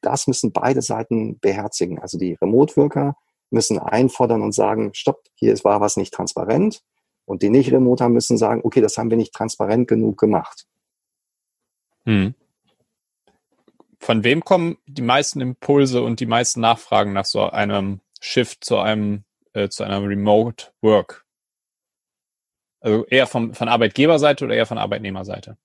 das 0.00 0.26
müssen 0.26 0.52
beide 0.52 0.82
Seiten 0.82 1.38
beherzigen. 1.40 1.98
Also 1.98 2.18
die 2.18 2.34
Remote-Worker 2.40 3.16
müssen 3.50 3.78
einfordern 3.78 4.42
und 4.42 4.54
sagen, 4.54 4.90
stopp, 4.94 5.22
hier 5.34 5.52
war 5.64 5.80
was 5.80 5.96
nicht 5.96 6.14
transparent. 6.14 6.82
Und 7.24 7.42
die 7.42 7.50
Nicht-Remoter 7.50 8.08
müssen 8.08 8.38
sagen, 8.38 8.62
okay, 8.64 8.80
das 8.80 8.96
haben 8.96 9.10
wir 9.10 9.16
nicht 9.16 9.34
transparent 9.34 9.88
genug 9.88 10.18
gemacht. 10.18 10.66
Hm. 12.04 12.34
Von 14.00 14.24
wem 14.24 14.44
kommen 14.44 14.78
die 14.86 15.02
meisten 15.02 15.40
Impulse 15.40 16.02
und 16.02 16.18
die 16.18 16.26
meisten 16.26 16.60
Nachfragen 16.60 17.12
nach 17.12 17.24
so 17.24 17.48
einem 17.48 18.00
Shift 18.20 18.64
zu 18.64 18.78
einem 18.78 19.24
äh, 19.52 19.68
zu 19.68 19.84
einer 19.84 20.02
Remote 20.02 20.66
Work? 20.80 21.24
Also 22.80 23.04
eher 23.06 23.26
vom, 23.26 23.54
von 23.54 23.68
Arbeitgeberseite 23.68 24.44
oder 24.44 24.54
eher 24.54 24.66
von 24.66 24.78
Arbeitnehmerseite? 24.78 25.56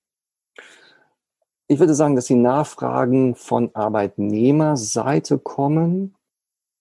Ich 1.66 1.78
würde 1.78 1.94
sagen, 1.94 2.16
dass 2.16 2.26
die 2.26 2.34
Nachfragen 2.34 3.34
von 3.34 3.74
Arbeitnehmerseite 3.74 5.38
kommen. 5.38 6.14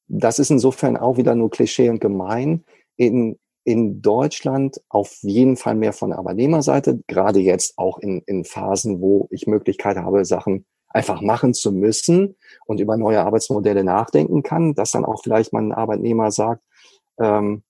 Das 0.07 0.39
ist 0.39 0.51
insofern 0.51 0.95
auch 0.95 1.17
wieder 1.17 1.35
nur 1.35 1.49
Klischee 1.49 1.89
und 1.89 1.99
gemein. 1.99 2.63
In, 2.95 3.37
in 3.65 4.01
Deutschland 4.01 4.79
auf 4.87 5.17
jeden 5.23 5.57
Fall 5.57 5.75
mehr 5.75 5.91
von 5.91 6.13
Arbeitnehmerseite, 6.13 7.01
gerade 7.07 7.39
jetzt 7.39 7.77
auch 7.77 7.99
in, 7.99 8.21
in 8.27 8.45
Phasen, 8.45 9.01
wo 9.01 9.27
ich 9.29 9.45
Möglichkeit 9.45 9.97
habe, 9.97 10.23
Sachen 10.23 10.65
einfach 10.87 11.19
machen 11.21 11.53
zu 11.53 11.73
müssen 11.73 12.37
und 12.65 12.79
über 12.79 12.95
neue 12.95 13.21
Arbeitsmodelle 13.21 13.83
nachdenken 13.83 14.41
kann, 14.41 14.73
dass 14.73 14.91
dann 14.91 15.03
auch 15.03 15.21
vielleicht 15.21 15.51
mein 15.51 15.73
Arbeitnehmer 15.73 16.31
sagt, 16.31 16.63
ähm, 17.19 17.63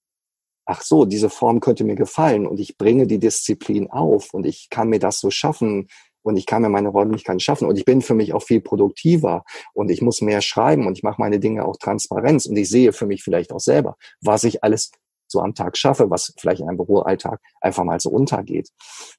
ach 0.66 0.82
so, 0.82 1.06
diese 1.06 1.30
Form 1.30 1.60
könnte 1.60 1.84
mir 1.84 1.96
gefallen 1.96 2.46
und 2.46 2.60
ich 2.60 2.78
bringe 2.78 3.08
die 3.08 3.20
Disziplin 3.20 3.90
auf 3.90 4.34
und 4.34 4.46
ich 4.46 4.70
kann 4.70 4.90
mir 4.90 5.00
das 5.00 5.20
so 5.20 5.32
schaffen 5.32 5.88
und 6.24 6.36
ich 6.36 6.46
kann 6.46 6.62
mir 6.62 6.70
meine 6.70 6.90
Räumlichkeiten 6.90 7.40
schaffen 7.40 7.68
und 7.68 7.78
ich 7.78 7.86
bin 7.86 8.02
für 8.02 8.14
mich 8.14 8.34
auch 8.34 8.44
viel 8.44 8.60
produktiver 8.60 9.44
und 9.74 9.90
ich 9.90 10.02
muss 10.02 10.22
mehr 10.22 10.42
schreiben 10.42 10.86
und 10.86 10.98
ich 10.98 11.04
mache 11.04 11.22
meine 11.22 11.40
Dinge 11.40 11.66
auch 11.66 11.78
Transparenz 11.78 12.46
und 12.46 12.58
ich 12.58 12.70
sehe 12.70 12.92
für 12.92 13.06
mich 13.06 13.24
vielleicht 13.24 13.54
auch 13.54 13.62
selber, 13.62 13.96
was 14.22 14.44
ich 14.44 14.64
alles 14.64 14.92
so 15.28 15.42
am 15.42 15.54
Tag 15.54 15.78
schaffe, 15.78 16.10
was 16.10 16.34
vielleicht 16.38 16.62
in 16.62 16.68
einem 16.68 16.78
Büroalltag 16.78 17.40
einfach 17.62 17.84
mal 17.84 18.00
so 18.00 18.10
untergeht. 18.10 18.70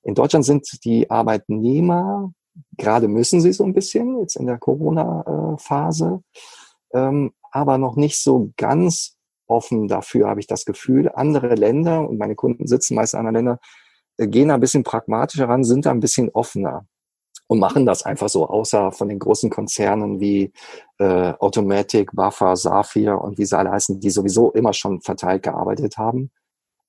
In 0.02 0.14
Deutschland 0.14 0.44
sind 0.44 0.84
die 0.84 1.10
Arbeitnehmer, 1.10 2.32
gerade 2.76 3.08
müssen 3.08 3.40
sie 3.40 3.52
so 3.52 3.64
ein 3.64 3.74
bisschen 3.74 4.18
jetzt 4.20 4.36
in 4.36 4.46
der 4.46 4.58
Corona-Phase, 4.58 6.22
ähm, 6.94 7.32
aber 7.50 7.78
noch 7.78 7.96
nicht 7.96 8.22
so 8.22 8.52
ganz 8.56 9.17
offen 9.48 9.88
dafür, 9.88 10.28
habe 10.28 10.40
ich 10.40 10.46
das 10.46 10.64
Gefühl. 10.64 11.10
Andere 11.14 11.54
Länder, 11.54 12.08
und 12.08 12.18
meine 12.18 12.34
Kunden 12.36 12.66
sitzen 12.66 12.94
meist 12.94 13.14
in 13.14 13.20
anderen 13.20 13.36
Ländern, 13.36 13.58
äh, 14.18 14.28
gehen 14.28 14.48
da 14.48 14.54
ein 14.54 14.60
bisschen 14.60 14.84
pragmatischer 14.84 15.48
ran, 15.48 15.64
sind 15.64 15.86
da 15.86 15.90
ein 15.90 16.00
bisschen 16.00 16.30
offener. 16.30 16.86
und 17.48 17.58
machen 17.60 17.86
das 17.86 18.02
einfach 18.04 18.28
so, 18.28 18.46
außer 18.48 18.92
von 18.92 19.08
den 19.08 19.18
großen 19.18 19.50
Konzernen 19.50 20.20
wie 20.20 20.52
äh, 20.98 21.32
Automatic, 21.40 22.12
Buffer, 22.12 22.56
Saphir 22.56 23.20
und 23.20 23.38
wie 23.38 23.46
sie 23.46 23.56
alle 23.58 23.70
heißen, 23.70 24.00
die 24.00 24.10
sowieso 24.10 24.52
immer 24.52 24.72
schon 24.74 25.00
verteilt 25.00 25.42
gearbeitet 25.44 25.96
haben. 25.98 26.30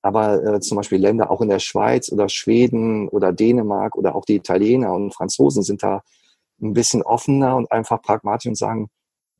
Aber 0.02 0.42
äh, 0.44 0.60
zum 0.60 0.76
Beispiel 0.76 0.98
Länder 1.00 1.30
auch 1.30 1.40
in 1.42 1.48
der 1.48 1.58
Schweiz 1.60 2.12
oder 2.12 2.28
Schweden 2.28 3.08
oder 3.08 3.32
Dänemark 3.32 3.96
oder 3.96 4.14
auch 4.14 4.24
die 4.24 4.36
Italiener 4.36 4.92
und 4.94 5.14
Franzosen 5.14 5.62
sind 5.62 5.82
da 5.82 6.02
ein 6.62 6.74
bisschen 6.74 7.02
offener 7.02 7.56
und 7.56 7.70
einfach 7.72 8.02
pragmatisch 8.02 8.48
und 8.48 8.56
sagen, 8.56 8.90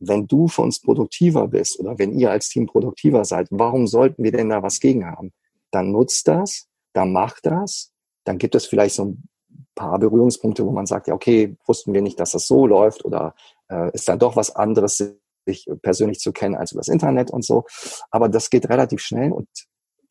wenn 0.01 0.27
du 0.27 0.49
für 0.49 0.63
uns 0.63 0.81
produktiver 0.81 1.49
bist 1.49 1.79
oder 1.79 1.99
wenn 1.99 2.13
ihr 2.13 2.31
als 2.31 2.49
Team 2.49 2.67
produktiver 2.67 3.25
seid, 3.25 3.49
warum 3.51 3.87
sollten 3.87 4.25
wir 4.25 4.33
denn 4.33 4.49
da 4.49 4.63
was 4.63 4.81
gegen 4.81 5.07
haben? 5.07 5.33
Dann 5.71 5.93
nutzt 5.93 6.27
das, 6.27 6.67
dann 6.93 7.13
macht 7.13 7.47
das, 7.47 7.93
dann 8.25 8.39
gibt 8.39 8.55
es 8.55 8.67
vielleicht 8.67 8.95
so 8.95 9.05
ein 9.05 9.29
paar 9.75 9.99
Berührungspunkte, 9.99 10.67
wo 10.67 10.73
man 10.73 10.87
sagt, 10.87 11.07
ja, 11.07 11.15
okay, 11.15 11.57
wussten 11.67 11.95
wir 11.95 12.03
nicht, 12.03 12.19
dass 12.19 12.33
das 12.33 12.47
so 12.47 12.67
läuft 12.67 13.05
oder 13.05 13.35
äh, 13.69 13.93
ist 13.93 14.09
da 14.09 14.17
doch 14.17 14.37
was 14.37 14.55
anderes, 14.57 14.97
sich 15.47 15.67
persönlich 15.83 16.19
zu 16.19 16.33
kennen 16.33 16.55
als 16.55 16.73
über 16.73 16.81
das 16.81 16.89
Internet 16.89 17.31
und 17.31 17.45
so. 17.45 17.65
Aber 18.11 18.29
das 18.29 18.51
geht 18.51 18.69
relativ 18.69 19.01
schnell 19.01 19.33
und 19.33 19.49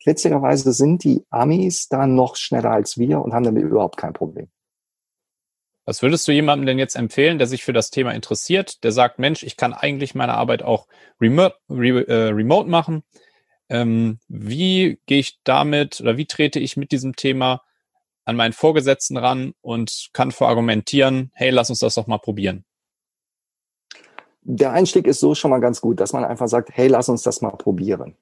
witzigerweise 0.04 0.72
sind 0.72 1.04
die 1.04 1.24
Amis 1.30 1.88
da 1.88 2.06
noch 2.06 2.36
schneller 2.36 2.70
als 2.70 2.96
wir 2.96 3.20
und 3.20 3.32
haben 3.32 3.44
damit 3.44 3.62
überhaupt 3.64 3.96
kein 3.96 4.12
Problem. 4.12 4.48
Was 5.84 6.02
würdest 6.02 6.28
du 6.28 6.32
jemandem 6.32 6.66
denn 6.66 6.78
jetzt 6.78 6.94
empfehlen, 6.94 7.38
der 7.38 7.46
sich 7.46 7.64
für 7.64 7.72
das 7.72 7.90
Thema 7.90 8.12
interessiert, 8.12 8.84
der 8.84 8.92
sagt, 8.92 9.18
Mensch, 9.18 9.42
ich 9.42 9.56
kann 9.56 9.72
eigentlich 9.72 10.14
meine 10.14 10.34
Arbeit 10.34 10.62
auch 10.62 10.86
remote, 11.20 11.56
re, 11.68 12.06
äh, 12.06 12.28
remote 12.28 12.68
machen. 12.68 13.02
Ähm, 13.68 14.18
wie 14.28 15.00
gehe 15.06 15.20
ich 15.20 15.40
damit 15.44 16.00
oder 16.00 16.16
wie 16.16 16.26
trete 16.26 16.60
ich 16.60 16.76
mit 16.76 16.92
diesem 16.92 17.16
Thema 17.16 17.62
an 18.24 18.36
meinen 18.36 18.52
Vorgesetzten 18.52 19.16
ran 19.16 19.54
und 19.62 20.10
kann 20.12 20.32
verargumentieren, 20.32 21.30
hey, 21.34 21.50
lass 21.50 21.70
uns 21.70 21.78
das 21.78 21.94
doch 21.94 22.06
mal 22.06 22.18
probieren? 22.18 22.64
Der 24.42 24.72
Einstieg 24.72 25.06
ist 25.06 25.20
so 25.20 25.34
schon 25.34 25.50
mal 25.50 25.60
ganz 25.60 25.80
gut, 25.80 26.00
dass 26.00 26.12
man 26.12 26.24
einfach 26.24 26.48
sagt, 26.48 26.70
hey, 26.72 26.88
lass 26.88 27.08
uns 27.08 27.22
das 27.22 27.40
mal 27.40 27.50
probieren. 27.50 28.16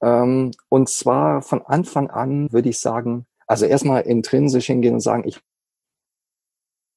Ähm, 0.00 0.52
und 0.68 0.88
zwar 0.88 1.42
von 1.42 1.62
Anfang 1.62 2.10
an 2.10 2.52
würde 2.52 2.68
ich 2.68 2.78
sagen, 2.78 3.26
also 3.46 3.66
erstmal 3.66 4.02
intrinsisch 4.02 4.66
hingehen 4.66 4.94
und 4.94 5.00
sagen, 5.00 5.24
ich 5.26 5.40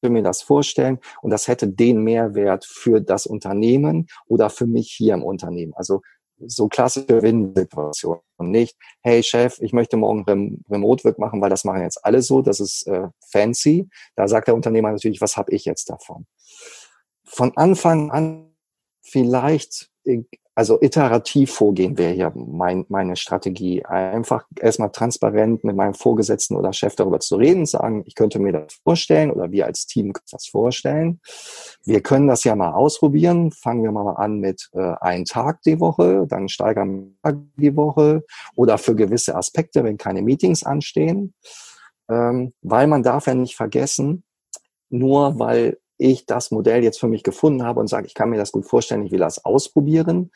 mir 0.10 0.24
das 0.24 0.42
vorstellen 0.42 1.00
und 1.22 1.32
das 1.32 1.48
hätte 1.48 1.68
den 1.68 2.04
Mehrwert 2.04 2.66
für 2.66 3.02
das 3.02 3.26
Unternehmen 3.26 4.08
oder 4.28 4.50
für 4.50 4.68
mich 4.68 4.92
hier 4.92 5.14
im 5.14 5.24
Unternehmen. 5.24 5.74
Also 5.76 6.02
so 6.46 6.68
klassische 6.68 7.22
Win-Situation 7.22 8.20
nicht, 8.50 8.78
hey 9.02 9.22
Chef, 9.24 9.60
ich 9.60 9.74
möchte 9.74 9.98
morgen 9.98 10.24
Rem 10.24 10.64
Remote-Work 10.70 11.20
machen, 11.20 11.42
weil 11.42 11.50
das 11.50 11.64
machen 11.64 11.82
jetzt 11.82 12.04
alle 12.04 12.22
so, 12.22 12.42
das 12.42 12.60
ist 12.60 12.88
äh, 12.88 13.08
fancy. 13.32 13.88
Da 14.16 14.28
sagt 14.28 14.48
der 14.48 14.56
Unternehmer 14.56 14.92
natürlich, 14.92 15.22
was 15.22 15.38
habe 15.38 15.52
ich 15.52 15.66
jetzt 15.66 15.90
davon? 15.90 16.26
Von 17.24 17.56
Anfang 17.56 18.12
an 18.12 18.51
vielleicht 19.02 19.90
also 20.54 20.80
iterativ 20.82 21.54
vorgehen 21.54 21.98
wäre 21.98 22.14
hier 22.14 22.34
mein, 22.36 22.86
meine 22.90 23.16
Strategie. 23.16 23.86
Einfach 23.86 24.46
erstmal 24.60 24.92
transparent 24.92 25.64
mit 25.64 25.76
meinem 25.76 25.94
Vorgesetzten 25.94 26.56
oder 26.56 26.74
Chef 26.74 26.96
darüber 26.96 27.20
zu 27.20 27.38
reden, 27.38 27.66
sagen, 27.66 28.04
ich 28.06 28.16
könnte 28.16 28.40
mir 28.40 28.52
das 28.52 28.74
vorstellen 28.84 29.32
oder 29.32 29.52
wir 29.52 29.66
als 29.66 29.88
Team 29.88 30.14
können 30.14 30.26
das 30.30 30.48
vorstellen. 30.48 31.22
Wir 31.86 32.02
können 32.02 32.28
das 32.28 32.44
ja 32.44 32.56
mal 32.56 32.74
ausprobieren. 32.74 33.52
Fangen 33.52 33.84
wir 33.84 33.92
mal 33.92 34.14
an 34.14 34.40
mit 34.40 34.70
äh, 34.74 34.94
einem 35.00 35.26
Tag 35.26 35.62
die 35.64 35.80
Woche, 35.80 36.26
dann 36.28 36.50
steigern 36.50 37.18
wir 37.24 37.42
die 37.56 37.76
Woche 37.76 38.24
oder 38.56 38.78
für 38.78 38.96
gewisse 38.96 39.36
Aspekte, 39.36 39.84
wenn 39.84 39.98
keine 39.98 40.22
Meetings 40.22 40.64
anstehen. 40.64 41.34
Ähm, 42.10 42.54
weil 42.62 42.88
man 42.88 43.04
darf 43.04 43.28
ja 43.28 43.34
nicht 43.34 43.56
vergessen, 43.56 44.24
nur 44.90 45.40
weil 45.40 45.78
ich 46.02 46.26
das 46.26 46.52
Modell 46.52 46.84
jetzt 46.84 47.00
für 47.00 47.08
mich 47.08 47.24
gefunden 47.24 47.64
habe 47.64 47.80
und 47.80 47.88
sage, 47.88 48.08
ich 48.08 48.14
kann 48.14 48.30
mir 48.30 48.38
das 48.38 48.52
gut 48.52 48.66
vorstellen, 48.66 49.06
ich 49.06 49.12
will 49.12 49.20
das 49.20 49.46
ausprobieren, 49.46 50.32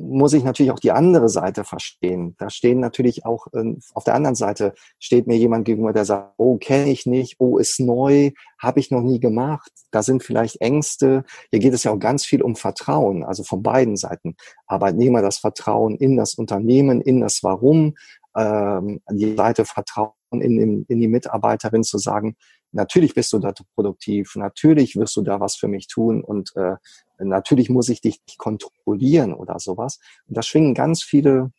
muss 0.00 0.32
ich 0.32 0.44
natürlich 0.44 0.72
auch 0.72 0.78
die 0.78 0.92
andere 0.92 1.28
Seite 1.28 1.64
verstehen. 1.64 2.34
Da 2.38 2.48
stehen 2.48 2.80
natürlich 2.80 3.26
auch, 3.26 3.46
äh, 3.52 3.74
auf 3.94 4.04
der 4.04 4.14
anderen 4.14 4.34
Seite 4.34 4.72
steht 4.98 5.26
mir 5.26 5.36
jemand 5.36 5.66
gegenüber, 5.66 5.92
der 5.92 6.04
sagt, 6.04 6.34
oh, 6.38 6.56
kenne 6.56 6.90
ich 6.90 7.06
nicht, 7.06 7.36
oh, 7.38 7.58
ist 7.58 7.80
neu, 7.80 8.30
habe 8.58 8.80
ich 8.80 8.90
noch 8.90 9.02
nie 9.02 9.20
gemacht. 9.20 9.70
Da 9.90 10.02
sind 10.02 10.22
vielleicht 10.22 10.60
Ängste. 10.60 11.24
Hier 11.50 11.60
geht 11.60 11.74
es 11.74 11.84
ja 11.84 11.92
auch 11.92 11.98
ganz 11.98 12.24
viel 12.24 12.42
um 12.42 12.56
Vertrauen, 12.56 13.22
also 13.22 13.44
von 13.44 13.62
beiden 13.62 13.96
Seiten. 13.96 14.36
Arbeitnehmer 14.66 15.22
das 15.22 15.38
Vertrauen 15.38 15.96
in 15.96 16.16
das 16.16 16.34
Unternehmen, 16.34 17.00
in 17.00 17.20
das 17.20 17.42
Warum, 17.42 17.94
ähm, 18.36 19.00
die 19.10 19.36
Seite 19.36 19.64
Vertrauen 19.64 20.12
in, 20.32 20.60
in, 20.60 20.84
in 20.88 21.00
die 21.00 21.08
Mitarbeiterin 21.08 21.82
zu 21.82 21.98
sagen, 21.98 22.36
natürlich 22.72 23.14
bist 23.14 23.32
du 23.32 23.38
da 23.38 23.52
produktiv, 23.74 24.36
natürlich 24.36 24.96
wirst 24.96 25.16
du 25.16 25.22
da 25.22 25.40
was 25.40 25.56
für 25.56 25.68
mich 25.68 25.86
tun 25.86 26.22
und 26.22 26.52
äh, 26.56 26.76
natürlich 27.18 27.70
muss 27.70 27.88
ich 27.88 28.00
dich 28.00 28.20
kontrollieren 28.38 29.34
oder 29.34 29.58
sowas. 29.58 29.98
Und 30.26 30.36
da 30.36 30.42
schwingen 30.42 30.74
ganz 30.74 31.02
viele 31.02 31.52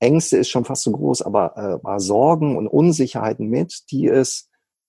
Ängste, 0.00 0.38
ist 0.38 0.48
schon 0.48 0.64
fast 0.64 0.82
so 0.82 0.92
groß, 0.92 1.22
aber 1.22 1.80
äh, 1.84 2.00
Sorgen 2.00 2.56
und 2.56 2.66
Unsicherheiten 2.66 3.48
mit, 3.48 3.90
die 3.90 4.08
es 4.08 4.48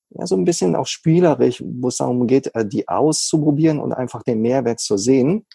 ja 0.10 0.26
so 0.26 0.36
ein 0.36 0.46
bisschen 0.46 0.76
auch 0.76 0.88
spielerisch, 0.88 1.64
wo 1.66 1.88
es 1.88 1.98
darum 1.98 2.28
geht, 2.28 2.54
äh, 2.56 2.66
die 2.66 2.88
auszuprobieren 2.88 3.80
und 3.80 3.94
einfach 3.94 4.24
den 4.24 4.42
Mehrwert 4.42 4.80
zu 4.80 4.98
sehen. 4.98 5.46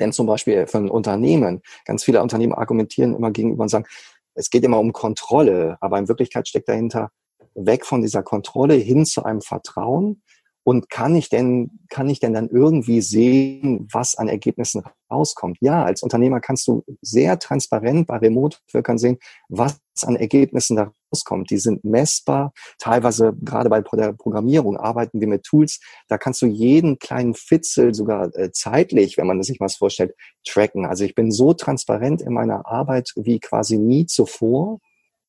Denn 0.00 0.12
zum 0.12 0.26
Beispiel 0.26 0.66
für 0.66 0.78
ein 0.78 0.90
Unternehmen, 0.90 1.62
ganz 1.84 2.04
viele 2.04 2.22
Unternehmen 2.22 2.54
argumentieren 2.54 3.14
immer 3.14 3.30
gegenüber 3.30 3.62
und 3.62 3.68
sagen, 3.68 3.86
es 4.34 4.50
geht 4.50 4.64
immer 4.64 4.80
um 4.80 4.92
Kontrolle, 4.92 5.76
aber 5.80 5.98
in 5.98 6.08
Wirklichkeit 6.08 6.48
steckt 6.48 6.68
dahinter, 6.68 7.10
weg 7.54 7.86
von 7.86 8.02
dieser 8.02 8.22
Kontrolle 8.22 8.74
hin 8.74 9.06
zu 9.06 9.24
einem 9.24 9.40
Vertrauen. 9.40 10.22
Und 10.66 10.88
kann 10.88 11.14
ich 11.14 11.28
denn, 11.28 11.78
kann 11.90 12.08
ich 12.08 12.20
denn 12.20 12.32
dann 12.32 12.48
irgendwie 12.48 13.02
sehen, 13.02 13.86
was 13.92 14.14
an 14.14 14.28
Ergebnissen 14.28 14.82
rauskommt? 15.12 15.58
Ja, 15.60 15.84
als 15.84 16.02
Unternehmer 16.02 16.40
kannst 16.40 16.66
du 16.66 16.82
sehr 17.02 17.38
transparent 17.38 18.06
bei 18.06 18.16
Remote-Workern 18.16 18.96
sehen, 18.96 19.18
was 19.50 19.78
an 20.00 20.16
Ergebnissen 20.16 20.76
da 20.76 20.90
rauskommt. 21.12 21.50
Die 21.50 21.58
sind 21.58 21.84
messbar. 21.84 22.54
Teilweise, 22.78 23.36
gerade 23.42 23.68
bei 23.68 23.82
der 23.82 24.14
Programmierung, 24.14 24.78
arbeiten 24.78 25.20
wir 25.20 25.28
mit 25.28 25.44
Tools. 25.44 25.80
Da 26.08 26.16
kannst 26.16 26.40
du 26.40 26.46
jeden 26.46 26.98
kleinen 26.98 27.34
Fitzel 27.34 27.92
sogar 27.92 28.34
äh, 28.34 28.50
zeitlich, 28.50 29.18
wenn 29.18 29.26
man 29.26 29.42
sich 29.42 29.60
mal 29.60 29.68
vorstellt, 29.68 30.14
tracken. 30.48 30.86
Also 30.86 31.04
ich 31.04 31.14
bin 31.14 31.30
so 31.30 31.52
transparent 31.52 32.22
in 32.22 32.32
meiner 32.32 32.66
Arbeit 32.66 33.12
wie 33.16 33.38
quasi 33.38 33.76
nie 33.76 34.06
zuvor 34.06 34.80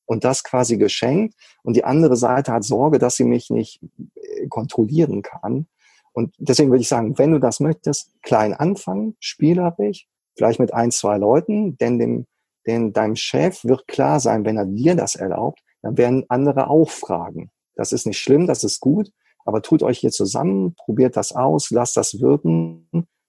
und 0.06 0.24
das 0.24 0.44
quasi 0.44 0.78
geschenkt. 0.78 1.36
Und 1.64 1.76
die 1.76 1.84
andere 1.84 2.16
Seite 2.16 2.52
hat 2.52 2.64
Sorge, 2.64 3.00
dass 3.00 3.16
sie 3.16 3.24
mich 3.24 3.50
nicht 3.50 3.82
äh, 4.16 4.48
kontrollieren 4.48 5.22
kann. 5.22 5.68
Und 6.14 6.34
deswegen 6.38 6.70
würde 6.70 6.82
ich 6.82 6.88
sagen, 6.88 7.18
wenn 7.18 7.32
du 7.32 7.40
das 7.40 7.60
möchtest, 7.60 8.12
klein 8.22 8.54
anfangen, 8.54 9.18
spielerisch, 9.20 10.08
vielleicht 10.38 10.60
mit 10.60 10.74
ein, 10.74 10.92
zwei 10.92 11.18
Leuten, 11.18 11.78
denn 11.78 12.00
dem, 12.00 12.26
denn 12.66 12.94
deinem 12.94 13.16
Chef 13.16 13.64
wird 13.64 13.88
klar 13.88 14.20
sein, 14.20 14.46
wenn 14.46 14.58
er 14.58 14.66
dir 14.66 14.96
das 14.96 15.16
erlaubt, 15.16 15.60
dann 15.82 15.98
werden 15.98 16.26
andere 16.30 16.70
auch 16.70 16.90
fragen. 16.90 17.52
Das 17.76 17.92
ist 17.92 18.08
nicht 18.08 18.20
schlimm, 18.20 18.48
das 18.48 18.64
ist 18.64 18.80
gut, 18.80 19.12
aber 19.46 19.62
tut 19.62 19.84
euch 19.84 20.00
hier 20.00 20.12
zusammen, 20.12 20.74
probiert 20.76 21.18
das 21.18 21.34
aus, 21.34 21.70
lasst 21.70 21.98
das 21.98 22.20
wirken 22.20 22.88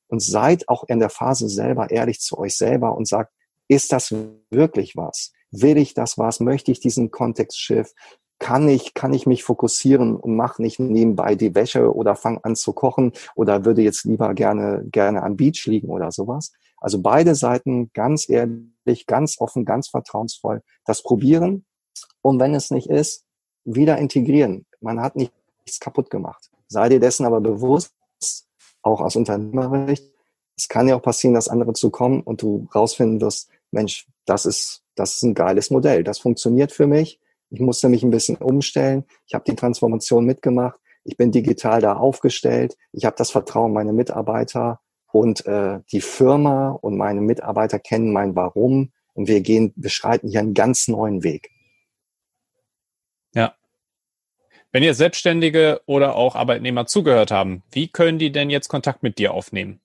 und 0.09 0.23
seid 0.23 0.69
auch 0.69 0.85
in 0.85 1.01
der 1.01 1.11
Phase 1.11 1.49
selber 1.49 1.91
ehrlich 1.91 2.21
zu 2.21 2.39
euch 2.39 2.57
selber 2.57 2.97
und 2.97 3.09
sagt, 3.09 3.33
ist 3.69 3.93
das 3.93 4.15
wirklich 4.51 4.97
was? 4.97 5.33
Will 5.63 5.77
ich 5.79 5.95
das 5.95 6.19
was? 6.19 6.41
Möchte 6.41 6.71
ich 6.71 6.81
diesen 6.81 7.11
Kontextschiff? 7.11 7.95
Kann 8.39 8.69
ich, 8.69 8.93
kann 8.93 9.15
ich 9.15 9.27
mich 9.27 9.45
fokussieren 9.45 10.15
und 10.15 10.37
mache 10.37 10.61
nicht 10.61 10.79
nebenbei 10.79 11.35
die 11.37 11.55
Wäsche 11.55 11.95
oder 11.95 12.17
fange 12.17 12.45
an 12.45 12.55
zu 12.55 12.73
kochen 12.75 13.13
oder 13.35 13.65
würde 13.65 13.83
jetzt 13.83 14.05
lieber 14.05 14.35
gerne, 14.35 14.85
gerne 14.91 15.23
am 15.23 15.37
Beach 15.37 15.65
liegen 15.67 15.89
oder 15.89 16.13
sowas? 16.13 16.53
Also 16.79 17.01
beide 17.01 17.35
Seiten 17.35 17.91
ganz 17.95 18.29
ehrlich, 18.29 19.07
ganz 19.07 19.41
offen, 19.41 19.65
ganz 19.65 19.89
vertrauensvoll 19.89 20.63
das 20.85 21.03
probieren. 21.03 21.65
Und 22.21 22.39
wenn 22.39 22.55
es 22.55 22.71
nicht 22.71 22.91
ist, 22.91 23.25
wieder 23.65 23.99
integrieren. 23.99 24.67
Man 24.81 25.01
hat 25.01 25.17
nichts 25.17 25.81
kaputt 25.81 26.11
gemacht. 26.11 26.51
Sei 26.69 26.89
dir 26.89 27.01
dessen 27.01 27.25
aber 27.27 27.41
bewusst, 27.41 27.93
auch 28.83 29.01
aus 29.01 29.17
Unternehmerrecht. 29.17 30.05
Es 30.57 30.69
kann 30.69 30.89
ja 30.89 30.97
auch 30.97 31.03
passieren, 31.03 31.35
dass 31.35 31.49
andere 31.49 31.73
zu 31.73 31.91
kommen 31.91 32.23
und 32.23 32.43
du 32.43 32.69
rausfinden 32.75 33.21
wirst, 33.21 33.51
Mensch, 33.73 34.07
das 34.25 34.47
ist, 34.47 34.83
das 34.97 35.17
ist 35.17 35.23
ein 35.23 35.35
geiles 35.35 35.71
Modell. 35.71 36.03
Das 36.03 36.19
funktioniert 36.19 36.73
für 36.73 36.87
mich. 36.87 37.21
Ich 37.51 37.61
musste 37.61 37.89
mich 37.89 38.03
ein 38.03 38.11
bisschen 38.11 38.37
umstellen. 38.37 39.05
Ich 39.27 39.35
habe 39.35 39.45
die 39.47 39.55
Transformation 39.55 40.25
mitgemacht. 40.25 40.79
Ich 41.05 41.17
bin 41.17 41.31
digital 41.31 41.81
da 41.81 41.95
aufgestellt. 41.95 42.77
Ich 42.93 43.05
habe 43.05 43.15
das 43.17 43.31
Vertrauen 43.31 43.73
meiner 43.73 43.93
Mitarbeiter 43.93 44.81
und 45.13 45.47
äh, 45.47 45.81
die 45.93 46.01
Firma 46.01 46.71
und 46.71 46.97
meine 46.97 47.21
Mitarbeiter 47.21 47.79
kennen 47.79 48.13
mein 48.13 48.35
Warum 48.35 48.93
und 49.15 49.29
wir 49.29 49.41
gehen, 49.41 49.73
beschreiten 49.77 50.29
hier 50.29 50.41
einen 50.41 50.55
ganz 50.55 50.89
neuen 50.89 51.23
Weg. 51.23 51.51
Ja. 53.35 53.55
Wenn 54.73 54.83
ihr 54.83 54.95
Selbstständige 54.95 55.81
oder 55.87 56.17
auch 56.17 56.35
Arbeitnehmer 56.35 56.87
zugehört 56.87 57.31
haben, 57.31 57.63
wie 57.71 57.89
können 57.89 58.19
die 58.19 58.33
denn 58.33 58.51
jetzt 58.51 58.69
Kontakt 58.69 59.03
mit 59.03 59.19
dir 59.19 59.33
aufnehmen? 59.33 59.81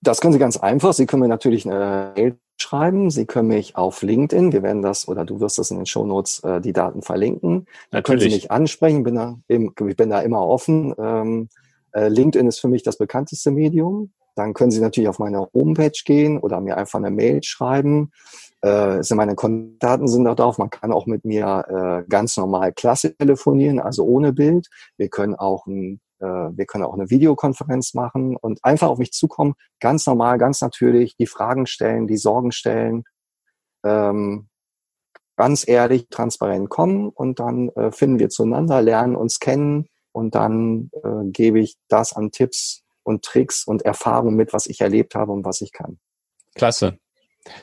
Das 0.00 0.20
können 0.20 0.32
Sie 0.32 0.38
ganz 0.38 0.56
einfach. 0.56 0.94
Sie 0.94 1.06
können 1.06 1.20
mir 1.20 1.28
natürlich 1.28 1.66
eine 1.66 2.12
Mail 2.16 2.38
schreiben. 2.62 3.10
Sie 3.10 3.26
können 3.26 3.48
mich 3.48 3.76
auf 3.76 4.02
LinkedIn, 4.02 4.52
wir 4.52 4.62
werden 4.62 4.82
das 4.82 5.08
oder 5.08 5.24
du 5.24 5.40
wirst 5.40 5.58
das 5.58 5.70
in 5.70 5.78
den 5.78 5.86
Shownotes 5.86 6.40
äh, 6.40 6.60
die 6.60 6.72
Daten 6.72 7.02
verlinken. 7.02 7.66
Da 7.90 8.02
können 8.02 8.20
Sie 8.20 8.28
mich 8.28 8.50
ansprechen, 8.50 9.02
bin 9.02 9.14
da, 9.14 9.38
ich 9.48 9.96
bin 9.96 10.10
da 10.10 10.20
immer 10.20 10.46
offen. 10.46 10.94
Ähm, 10.98 11.48
äh, 11.92 12.08
LinkedIn 12.08 12.46
ist 12.46 12.60
für 12.60 12.68
mich 12.68 12.82
das 12.82 12.96
bekannteste 12.96 13.50
Medium. 13.50 14.12
Dann 14.36 14.54
können 14.54 14.70
Sie 14.70 14.80
natürlich 14.80 15.08
auf 15.08 15.18
meine 15.18 15.48
Homepage 15.52 15.90
gehen 16.04 16.38
oder 16.38 16.60
mir 16.60 16.76
einfach 16.76 16.98
eine 16.98 17.10
Mail 17.10 17.42
schreiben. 17.42 18.12
Äh, 18.62 19.02
sind 19.02 19.16
meine 19.16 19.34
Kontaktdaten 19.34 20.06
sind 20.06 20.24
da 20.24 20.34
drauf. 20.34 20.58
Man 20.58 20.70
kann 20.70 20.92
auch 20.92 21.06
mit 21.06 21.24
mir 21.24 21.64
äh, 22.04 22.08
ganz 22.08 22.36
normal 22.36 22.72
Klasse 22.72 23.16
telefonieren, 23.16 23.80
also 23.80 24.04
ohne 24.04 24.32
Bild. 24.32 24.68
Wir 24.96 25.08
können 25.08 25.34
auch 25.34 25.66
ein 25.66 26.00
wir 26.26 26.66
können 26.66 26.84
auch 26.84 26.94
eine 26.94 27.10
Videokonferenz 27.10 27.94
machen 27.94 28.36
und 28.36 28.64
einfach 28.64 28.88
auf 28.88 28.98
mich 28.98 29.12
zukommen, 29.12 29.54
ganz 29.80 30.06
normal, 30.06 30.38
ganz 30.38 30.60
natürlich, 30.60 31.16
die 31.16 31.26
Fragen 31.26 31.66
stellen, 31.66 32.06
die 32.06 32.16
Sorgen 32.16 32.52
stellen, 32.52 33.04
ähm, 33.84 34.48
ganz 35.36 35.66
ehrlich, 35.66 36.08
transparent 36.10 36.68
kommen 36.68 37.08
und 37.08 37.40
dann 37.40 37.70
äh, 37.70 37.92
finden 37.92 38.18
wir 38.18 38.28
zueinander, 38.28 38.82
lernen 38.82 39.16
uns 39.16 39.40
kennen 39.40 39.86
und 40.12 40.34
dann 40.34 40.90
äh, 41.02 41.30
gebe 41.30 41.60
ich 41.60 41.76
das 41.88 42.12
an 42.12 42.30
Tipps 42.30 42.82
und 43.02 43.24
Tricks 43.24 43.64
und 43.64 43.82
Erfahrungen 43.82 44.36
mit, 44.36 44.52
was 44.52 44.66
ich 44.66 44.80
erlebt 44.80 45.14
habe 45.14 45.32
und 45.32 45.44
was 45.44 45.62
ich 45.62 45.72
kann. 45.72 45.98
Klasse. 46.54 46.98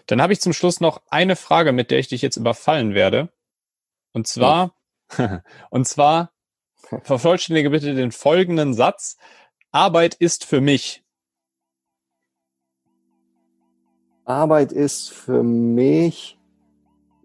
Dann 0.07 0.21
habe 0.21 0.33
ich 0.33 0.41
zum 0.41 0.53
Schluss 0.53 0.79
noch 0.79 1.01
eine 1.09 1.35
Frage, 1.35 1.71
mit 1.71 1.91
der 1.91 1.99
ich 1.99 2.07
dich 2.07 2.21
jetzt 2.21 2.37
überfallen 2.37 2.95
werde. 2.95 3.29
Und 4.13 4.27
zwar, 4.27 4.75
ja. 5.17 5.43
und 5.69 5.87
zwar, 5.87 6.31
Vervollständige 7.03 7.69
bitte 7.69 7.93
den 7.93 8.11
folgenden 8.11 8.73
Satz. 8.73 9.17
Arbeit 9.71 10.15
ist 10.15 10.45
für 10.45 10.61
mich. 10.61 11.03
Arbeit 14.25 14.71
ist 14.73 15.09
für 15.09 15.43
mich 15.43 16.37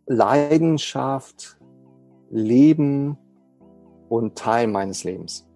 Leidenschaft, 0.06 1.56
Leben 2.30 3.18
und 4.08 4.36
Teil 4.36 4.66
meines 4.68 5.02
Lebens. 5.04 5.48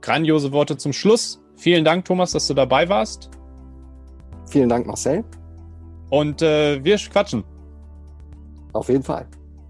Grandiose 0.00 0.52
Worte 0.52 0.76
zum 0.76 0.92
Schluss. 0.92 1.42
Vielen 1.56 1.84
Dank, 1.84 2.04
Thomas, 2.04 2.32
dass 2.32 2.46
du 2.46 2.54
dabei 2.54 2.88
warst. 2.88 3.30
Vielen 4.46 4.68
Dank, 4.68 4.86
Marcel. 4.86 5.24
Und 6.10 6.42
äh, 6.42 6.84
wir 6.84 6.96
quatschen. 6.98 7.42
Auf 8.72 8.88
jeden 8.88 9.02
Fall. 9.02 9.26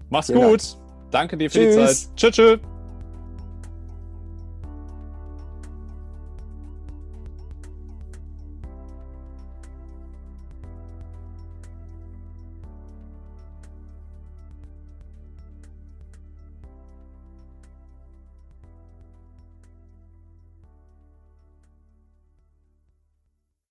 Mach's 0.09 0.27
Vielen 0.27 0.41
gut. 0.41 0.73
Dank. 0.73 0.84
Danke 1.15 1.37
dir 1.37 1.49
für 1.49 1.59
Tschüss. 1.59 1.75
die 1.75 1.81
Zeit. 1.81 2.17
Tschüss. 2.17 2.35
tschüss. 2.35 2.74